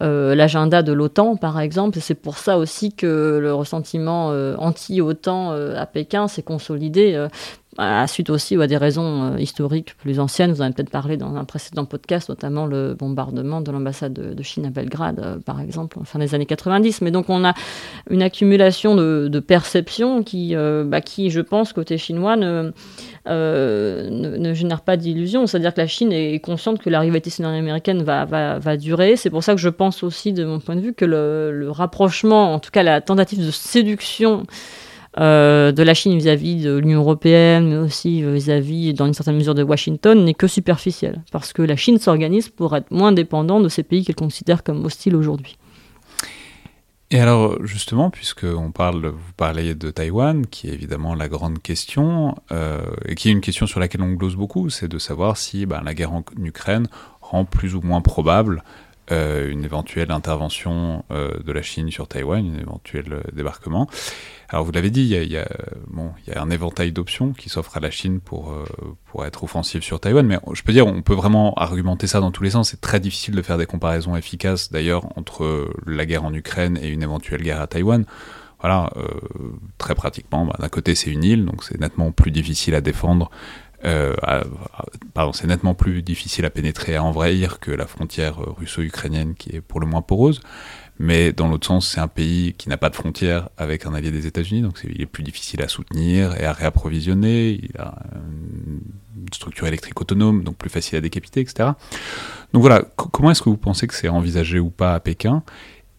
[0.00, 1.98] l'agenda de l'OTAN, par exemple.
[2.00, 4.28] C'est pour ça aussi que le ressentiment
[4.58, 7.26] anti-OTAN à Pékin s'est consolidé
[7.78, 10.52] à suite aussi ou à des raisons euh, historiques plus anciennes.
[10.52, 14.42] Vous en avez peut-être parlé dans un précédent podcast, notamment le bombardement de l'ambassade de,
[14.42, 17.00] Chine à Belgrade, euh, par exemple, en fin des années 90.
[17.00, 17.54] Mais donc on a
[18.10, 22.72] une accumulation de, perceptions qui, euh, bah, qui, je pense, côté chinois, ne,
[23.26, 25.46] ne, génère pas d'illusions.
[25.46, 29.16] C'est-à-dire que la Chine est consciente que la rivalité sino-américaine va, va, va, durer.
[29.16, 32.54] C'est pour ça que je pense aussi, de mon point de vue, que le rapprochement,
[32.54, 34.44] en tout cas la tentative de séduction,
[35.18, 39.54] euh, de la Chine vis-à-vis de l'Union européenne, mais aussi vis-à-vis, dans une certaine mesure,
[39.54, 43.68] de Washington, n'est que superficielle, parce que la Chine s'organise pour être moins dépendante de
[43.68, 45.56] ces pays qu'elle considère comme hostiles aujourd'hui.
[47.14, 51.62] Et alors justement, puisque on parle, vous parlez de Taïwan, qui est évidemment la grande
[51.62, 55.36] question, euh, et qui est une question sur laquelle on glose beaucoup, c'est de savoir
[55.36, 56.88] si ben, la guerre en Ukraine
[57.20, 58.64] rend plus ou moins probable
[59.12, 63.86] euh, une éventuelle intervention euh, de la Chine sur Taïwan, un éventuel euh, débarquement.
[64.48, 65.46] Alors vous l'avez dit, il y a,
[66.36, 68.54] un éventail d'options qui s'offrent à la Chine pour,
[69.24, 72.44] être offensive sur Taïwan, mais je peux dire, on peut vraiment argumenter ça dans tous
[72.44, 72.70] les sens.
[72.70, 76.88] C'est très difficile de faire des comparaisons efficaces, d'ailleurs, entre la guerre en Ukraine et
[76.88, 78.04] une éventuelle guerre à Taïwan.
[78.60, 78.90] Voilà,
[79.76, 83.30] très pratiquement, bah, d'un côté c'est une île, donc c'est nettement plus difficile à défendre
[83.84, 84.14] euh,
[85.32, 89.60] c'est nettement plus difficile à pénétrer, à envahir que la frontière euh, russo-ukrainienne qui est
[89.60, 90.40] pour le moins poreuse.
[90.98, 94.12] Mais dans l'autre sens, c'est un pays qui n'a pas de frontière avec un allié
[94.12, 97.60] des États-Unis, donc il est plus difficile à soutenir et à réapprovisionner.
[97.62, 98.80] Il a une
[99.32, 101.70] structure électrique autonome, donc plus facile à décapiter, etc.
[102.52, 105.42] Donc voilà, comment est-ce que vous pensez que c'est envisagé ou pas à Pékin?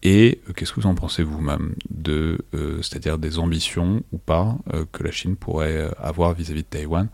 [0.02, 2.38] Et euh, qu'est-ce que vous en pensez vous-même de,
[2.80, 4.56] c'est-à-dire des ambitions ou pas
[4.92, 7.08] que la Chine pourrait avoir vis-à-vis -vis de Taïwan?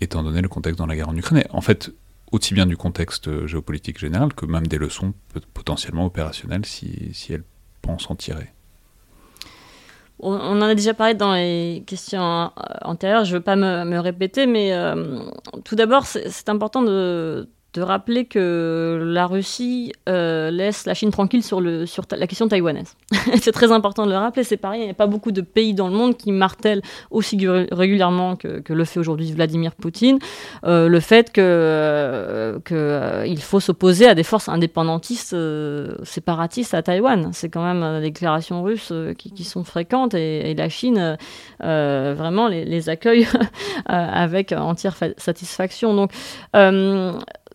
[0.00, 1.44] Étant donné le contexte dans la guerre en Ukraine.
[1.50, 1.92] en fait,
[2.32, 5.14] aussi bien du contexte géopolitique général que même des leçons
[5.54, 7.44] potentiellement opérationnelles si, si elle
[7.82, 8.52] pense en tirer.
[10.18, 12.50] On en a déjà parlé dans les questions
[12.82, 15.20] antérieures, je ne veux pas me, me répéter, mais euh,
[15.64, 21.42] tout d'abord, c'est important de, de rappeler que la Russie euh, laisse la Chine tranquille
[21.42, 22.96] sur, le, sur la question taïwanaise.
[23.40, 25.74] c'est très important de le rappeler, c'est pareil, il n'y a pas beaucoup de pays
[25.74, 30.18] dans le monde qui martèlent aussi régulièrement que, le fait aujourd'hui Vladimir Poutine,
[30.64, 35.36] euh, le fait qu'il euh, que, il faut s'opposer à des forces indépendantistes
[36.02, 37.30] séparatistes à Taïwan.
[37.32, 41.18] C'est quand même des déclarations russes qui, sont fréquentes et, la Chine
[41.60, 43.28] vraiment les, les accueille
[43.86, 45.94] avec entière satisfaction.
[45.94, 46.12] Donc,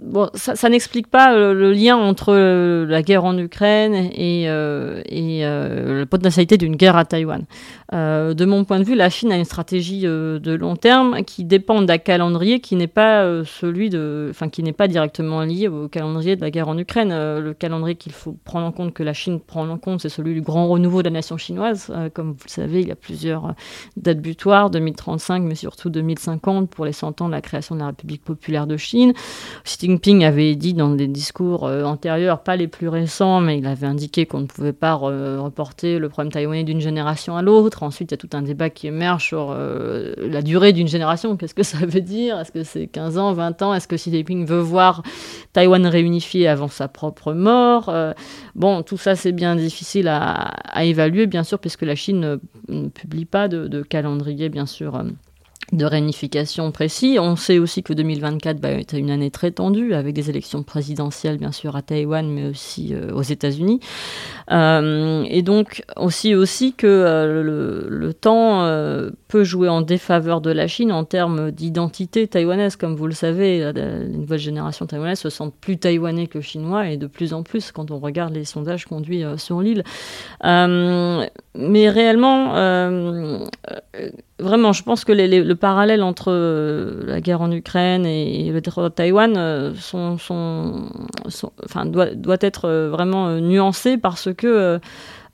[0.02, 5.02] bon, ça, n'explique pas euh, le, lien entre euh, la guerre en Ukraine et, euh,
[5.06, 7.46] et la potentialité d'une guerre à Taïwan.
[7.92, 11.82] De mon point de vue, la Chine a une stratégie de long terme qui dépend
[11.82, 16.36] d'un calendrier qui n'est pas celui de, enfin, qui n'est pas directement lié au calendrier
[16.36, 17.10] de la guerre en Ukraine.
[17.10, 20.34] le calendrier qu'il faut prendre en compte, que la Chine prend en compte, c'est celui
[20.34, 21.92] du grand renouveau de la nation chinoise.
[22.14, 23.54] comme vous le savez, il y a plusieurs
[23.98, 27.88] dates butoirs, 2035, mais surtout 2050 pour les 100 ans de la création de la
[27.88, 29.14] République populaire de Chine.
[29.64, 33.66] Xi Jinping avait dit dans des discours euh, antérieurs, pas les plus récents, mais il
[33.66, 37.81] avait indiqué qu'on ne pouvait pas reporter le problème taïwanais d'une génération à l'autre.
[37.84, 41.38] Ensuite, il y a tout un débat qui émerge sur euh, la durée d'une génération.
[41.38, 42.40] Qu'est-ce que ça veut dire?
[42.40, 43.74] Est-ce que c'est 15 ans, 20 ans?
[43.74, 45.04] Est-ce que Xi Jinping veut voir
[45.54, 47.90] Taïwan réunifié avant sa propre mort?
[47.90, 48.14] Euh,
[48.56, 50.52] Bon, tout ça, c'est bien difficile à,
[50.84, 55.02] évaluer, bien sûr, puisque la Chine ne, publie pas de, de calendrier, bien sûr
[55.72, 57.18] de réunification précis.
[57.20, 61.38] On sait aussi que 2024 va être une année très tendue, avec des élections présidentielles,
[61.38, 63.80] bien sûr, à Taïwan, mais aussi euh, aux États-Unis.
[64.52, 68.66] Euh, et donc, aussi, aussi que euh, le, temps
[69.32, 72.76] peut jouer en défaveur de la Chine en termes d'identité taïwanaise.
[72.76, 76.98] Comme vous le savez, les nouvelle génération taïwanaise se sentent plus taïwanais que chinois, et
[76.98, 79.84] de plus en plus quand on regarde les sondages conduits sur l'île.
[80.44, 82.54] mais réellement,
[84.42, 88.90] vraiment, je pense que le parallèle entre euh, la guerre en Ukraine et, le territoire
[88.90, 89.72] de Taïwan euh,
[91.86, 94.80] doit, être euh, vraiment nuancé parce que,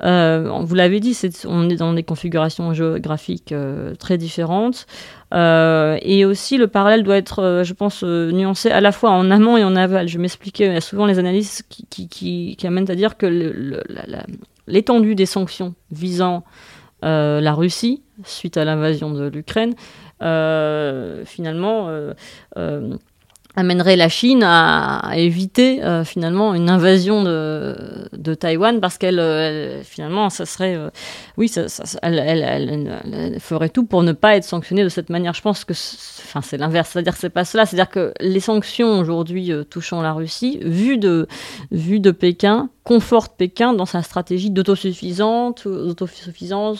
[0.01, 3.53] vous l'avez dit, on est dans des configurations géographiques
[3.99, 4.85] très différentes.
[5.33, 9.63] et aussi, le parallèle doit être, je pense, nuancé à la fois en amont et
[9.63, 10.07] en aval.
[10.07, 13.81] Je m'expliquais, il y a souvent les analyses qui, amènent à dire que
[14.67, 16.43] l'étendue des sanctions visant
[17.01, 19.75] la Russie suite à l'invasion de l'Ukraine,
[20.21, 22.13] euh, finalement euh,
[22.57, 22.97] euh,
[23.57, 27.75] amènerait la Chine à, éviter finalement une invasion de,
[28.13, 30.77] de Taïwan parce qu'elle finalement ça serait
[31.37, 31.65] oui ça,
[32.03, 35.33] elle, ferait tout pour ne pas être sanctionnée de cette manière.
[35.33, 36.91] Je pense que enfin c'est l'inverse.
[36.93, 37.65] C'est à dire c'est pas cela.
[37.65, 41.27] C'est à dire que les sanctions aujourd'hui touchant la Russie vues de
[41.71, 45.65] vues de Pékin conforte Pékin dans sa stratégie d'autosuffisance,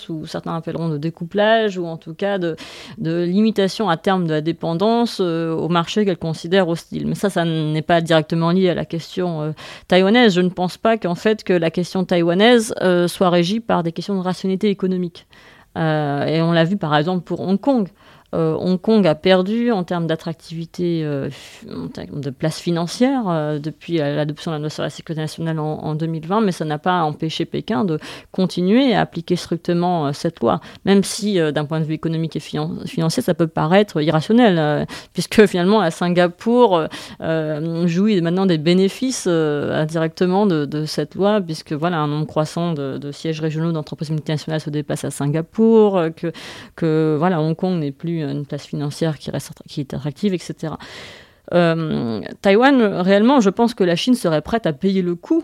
[0.07, 2.55] ou certains appelleront de découplage, ou en tout cas de,
[2.97, 6.66] limitation à terme de la dépendance euh, au marché qu'elle considère
[7.05, 9.51] Mais ça, ça n'est pas directement lié à la question euh,
[9.87, 10.33] taïwanaise.
[10.33, 13.91] Je ne pense pas qu'en fait que la question taïwanaise euh, soit régie par des
[13.91, 15.27] questions de rationalité économique.
[15.75, 17.87] et on l'a vu par exemple pour Hong Kong.
[18.33, 21.07] Hong Kong a perdu en termes d'attractivité,
[21.73, 25.95] en termes de place financière, depuis l'adoption de la loi sur la sécurité nationale en,
[25.95, 27.99] 2020, mais ça n'a pas empêché Pékin de
[28.31, 33.23] continuer à appliquer strictement cette loi, même si d'un point de vue économique et financier,
[33.23, 36.83] ça peut paraître irrationnel, puisque finalement, Singapour,
[37.85, 43.11] jouit maintenant des bénéfices indirectement de, cette loi, puisque voilà, un nombre croissant de, de
[43.11, 46.31] sièges régionaux d'entreprises multinationales se déplacent à Singapour, que,
[46.75, 50.73] que voilà, Hong Kong n'est plus une place financière qui, reste, qui est attractive, etc.
[51.53, 55.43] Euh, Taïwan, réellement, je pense que la Chine serait prête à payer le coût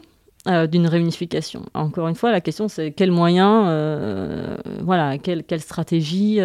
[0.49, 1.63] euh, d'une réunification.
[1.73, 6.41] Encore une fois, la question c'est quels moyens, euh, voilà, quelle, quelle stratégie.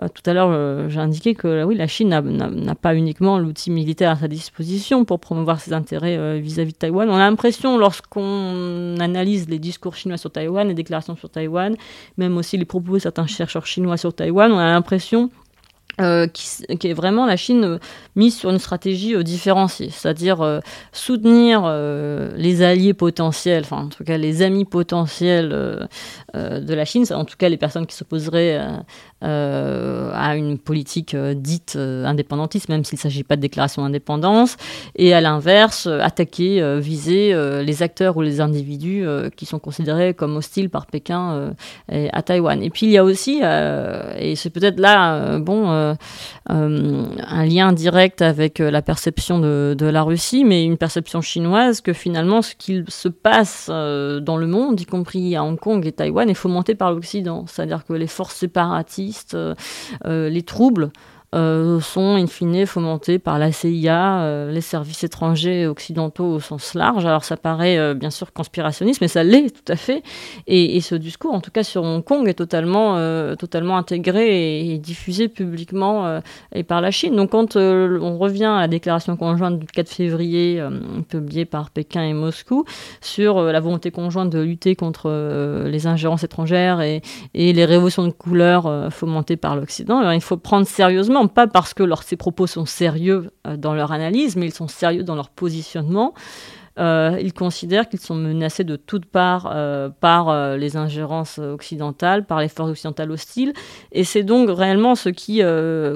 [0.00, 4.16] Tout à l'heure, j'ai indiqué que oui, la Chine n'a pas uniquement l'outil militaire à
[4.16, 7.10] sa disposition pour promouvoir ses intérêts vis-à-vis de Taïwan.
[7.10, 11.76] On a l'impression, lorsqu'on analyse les discours chinois sur Taïwan, les déclarations sur Taïwan,
[12.16, 15.30] même aussi les propos de certains chercheurs chinois sur Taïwan, on a l'impression
[16.00, 17.78] euh, qui, est vraiment la Chine euh,
[18.16, 20.60] mise sur une stratégie euh, différenciée, c'est-à-dire
[20.92, 21.62] soutenir
[22.36, 25.50] les alliés potentiels, enfin en tout cas les amis potentiels
[26.34, 28.60] de la Chine, en tout cas les personnes qui s'opposeraient
[29.20, 34.56] à une politique dite indépendantiste, même s'il ne s'agit pas de déclaration d'indépendance,
[34.96, 37.34] et à l'inverse, attaquer, viser
[37.64, 41.54] les acteurs ou les individus qui sont considérés comme hostiles par Pékin
[41.88, 42.62] à Taïwan.
[42.62, 43.40] Et puis il y a aussi,
[44.18, 45.94] et c'est peut-être là, bon, euh,
[46.50, 51.80] euh, un lien direct avec euh, la perception de, la Russie, mais une perception chinoise
[51.80, 55.92] que finalement ce qu'il se passe dans le monde, y compris à Hong Kong et
[55.92, 57.44] Taïwan, est fomenté par l'Occident.
[57.46, 59.36] C'est-à-dire que les forces séparatistes,
[60.06, 60.90] les troubles,
[61.34, 66.74] euh, sont in fine fomentés par la CIA, euh, les services étrangers occidentaux au sens
[66.74, 67.04] large.
[67.04, 70.02] Alors ça paraît euh, bien sûr conspirationniste, mais ça l'est tout à fait.
[70.46, 72.98] Et, ce discours, en tout cas sur Hong Kong, est totalement,
[73.36, 76.20] totalement intégré et, diffusé publiquement
[76.54, 77.16] et par la Chine.
[77.16, 80.62] Donc quand on revient à la déclaration conjointe du 4 février,
[81.08, 82.66] publiée par Pékin et Moscou,
[83.00, 87.00] sur la volonté conjointe de lutter contre les ingérences étrangères et,
[87.32, 91.82] et les révolutions de couleur fomentées par l'Occident, il faut prendre sérieusement pas parce que
[91.82, 95.30] leur, ces propos sont sérieux euh, dans leur analyse, mais ils sont sérieux dans leur
[95.30, 96.14] positionnement.
[96.78, 102.40] Euh, ils considèrent qu'ils sont menacés de toutes parts euh, par les ingérences occidentales, par
[102.40, 103.52] les forces occidentales hostiles.
[103.92, 105.40] Et c'est donc réellement ce qui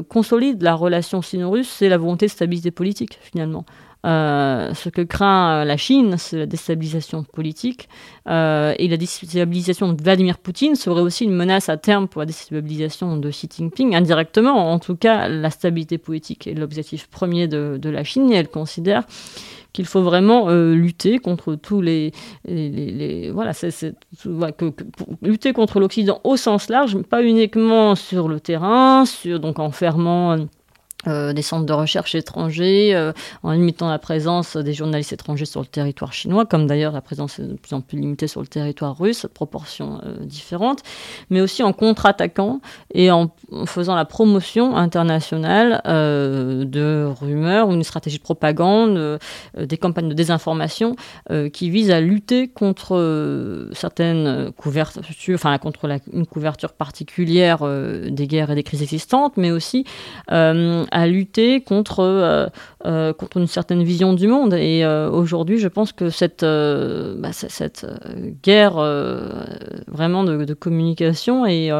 [0.08, 3.64] consolide la relation sino-russe, c'est la volonté de stabilité politique, finalement.
[4.06, 7.88] Euh, ce que craint euh, la Chine, c'est la déstabilisation politique.
[8.28, 12.26] Euh, et la déstabilisation de Vladimir Poutine serait aussi une menace à terme pour la
[12.26, 14.72] déstabilisation de Xi Jinping, indirectement.
[14.72, 19.04] En tout cas, la stabilité politique est l'objectif premier de, la Chine et elle considère
[19.72, 22.12] qu'il faut vraiment lutter contre tous les,
[23.32, 23.52] voilà,
[25.22, 29.04] lutter contre l'Occident au sens large, pas uniquement sur le terrain,
[29.40, 30.36] donc en fermant
[31.08, 35.60] euh, des centres de recherche étrangers, euh, en limitant la présence des journalistes étrangers sur
[35.60, 38.46] le territoire chinois, comme d'ailleurs la présence est de plus en plus limitée sur le
[38.46, 40.82] territoire russe, proportions euh, différentes,
[41.30, 42.60] mais aussi en contre-attaquant
[42.92, 43.30] et en,
[43.66, 49.18] faisant la promotion internationale de rumeurs ou une stratégie de propagande,
[49.58, 50.96] des campagnes de désinformation
[51.52, 57.58] qui visent à lutter contre certaines couvertures, enfin contre une couverture particulière
[58.10, 59.84] des guerres et des crises existantes, mais aussi
[60.28, 62.46] à lutter contre, euh,
[62.84, 64.54] euh, contre une certaine vision du monde.
[64.54, 67.86] Et euh, aujourd'hui, je pense que cette, bah, cette
[68.42, 68.74] guerre
[69.86, 71.70] vraiment de, communication et,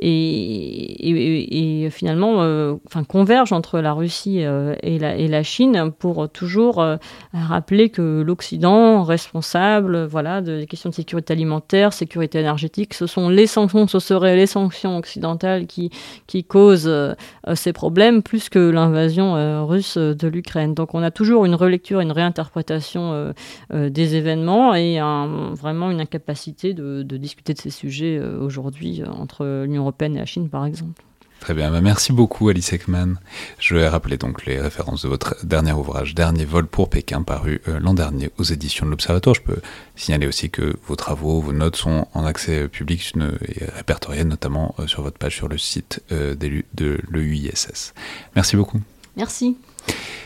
[0.00, 2.38] et, et, finalement
[2.86, 6.84] enfin, converge entre la Russie et, la, et la Chine pour toujours
[7.32, 13.46] rappeler que l'Occident, responsable voilà, des questions de sécurité alimentaire, sécurité énergétique, ce sont les
[13.46, 15.90] sanctions, ce seraient les sanctions occidentales qui,
[16.26, 16.92] qui causent
[17.54, 20.74] ces problèmes, plus que l'invasion euh, russe de l'Ukraine.
[20.74, 23.32] Donc on a toujours une relecture, une réinterprétation euh,
[23.72, 25.00] euh, des événements et
[25.54, 30.50] vraiment une incapacité de, discuter de ces sujets aujourd'hui entre l'Union européenne et la Chine,
[30.50, 31.02] par exemple.
[31.42, 33.18] Très bien, bah, merci beaucoup Alice Ekman.
[33.58, 37.60] Je vais rappeler donc les références de votre dernier ouvrage, Dernier vol pour Pékin, paru
[37.66, 39.34] l'an dernier aux éditions de l'Observatoire.
[39.34, 39.60] Je peux
[39.96, 43.12] signaler aussi que vos travaux, vos notes sont en accès public
[43.48, 47.92] et répertoriés notamment sur votre page sur le site de l'EUISS.
[48.36, 48.80] Merci beaucoup.
[49.16, 49.56] Merci.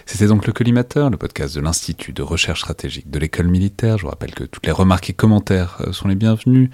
[0.09, 3.99] C'était donc le collimateur, le podcast de l'Institut de recherche stratégique de l'école militaire.
[3.99, 6.71] Je vous rappelle que toutes les remarques et commentaires euh, sont les bienvenus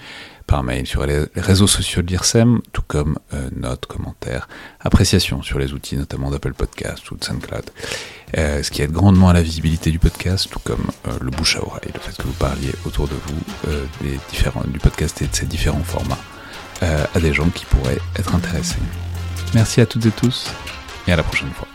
[0.47, 4.49] par mail sur les réseaux sociaux de l'IRSEM, tout comme euh, notes, commentaires,
[4.81, 7.71] appréciations sur les outils notamment d'Apple Podcast ou de SoundCloud.
[8.37, 11.63] Euh, ce qui aide grandement à la visibilité du podcast, tout comme le bouche à
[11.63, 15.83] oreille, le fait que vous parliez autour de vous du podcast et de ses différents
[15.83, 16.19] formats
[16.81, 18.79] à des gens qui pourraient être intéressés.
[19.55, 20.51] Merci à toutes et tous
[21.07, 21.69] et à la prochaine fois.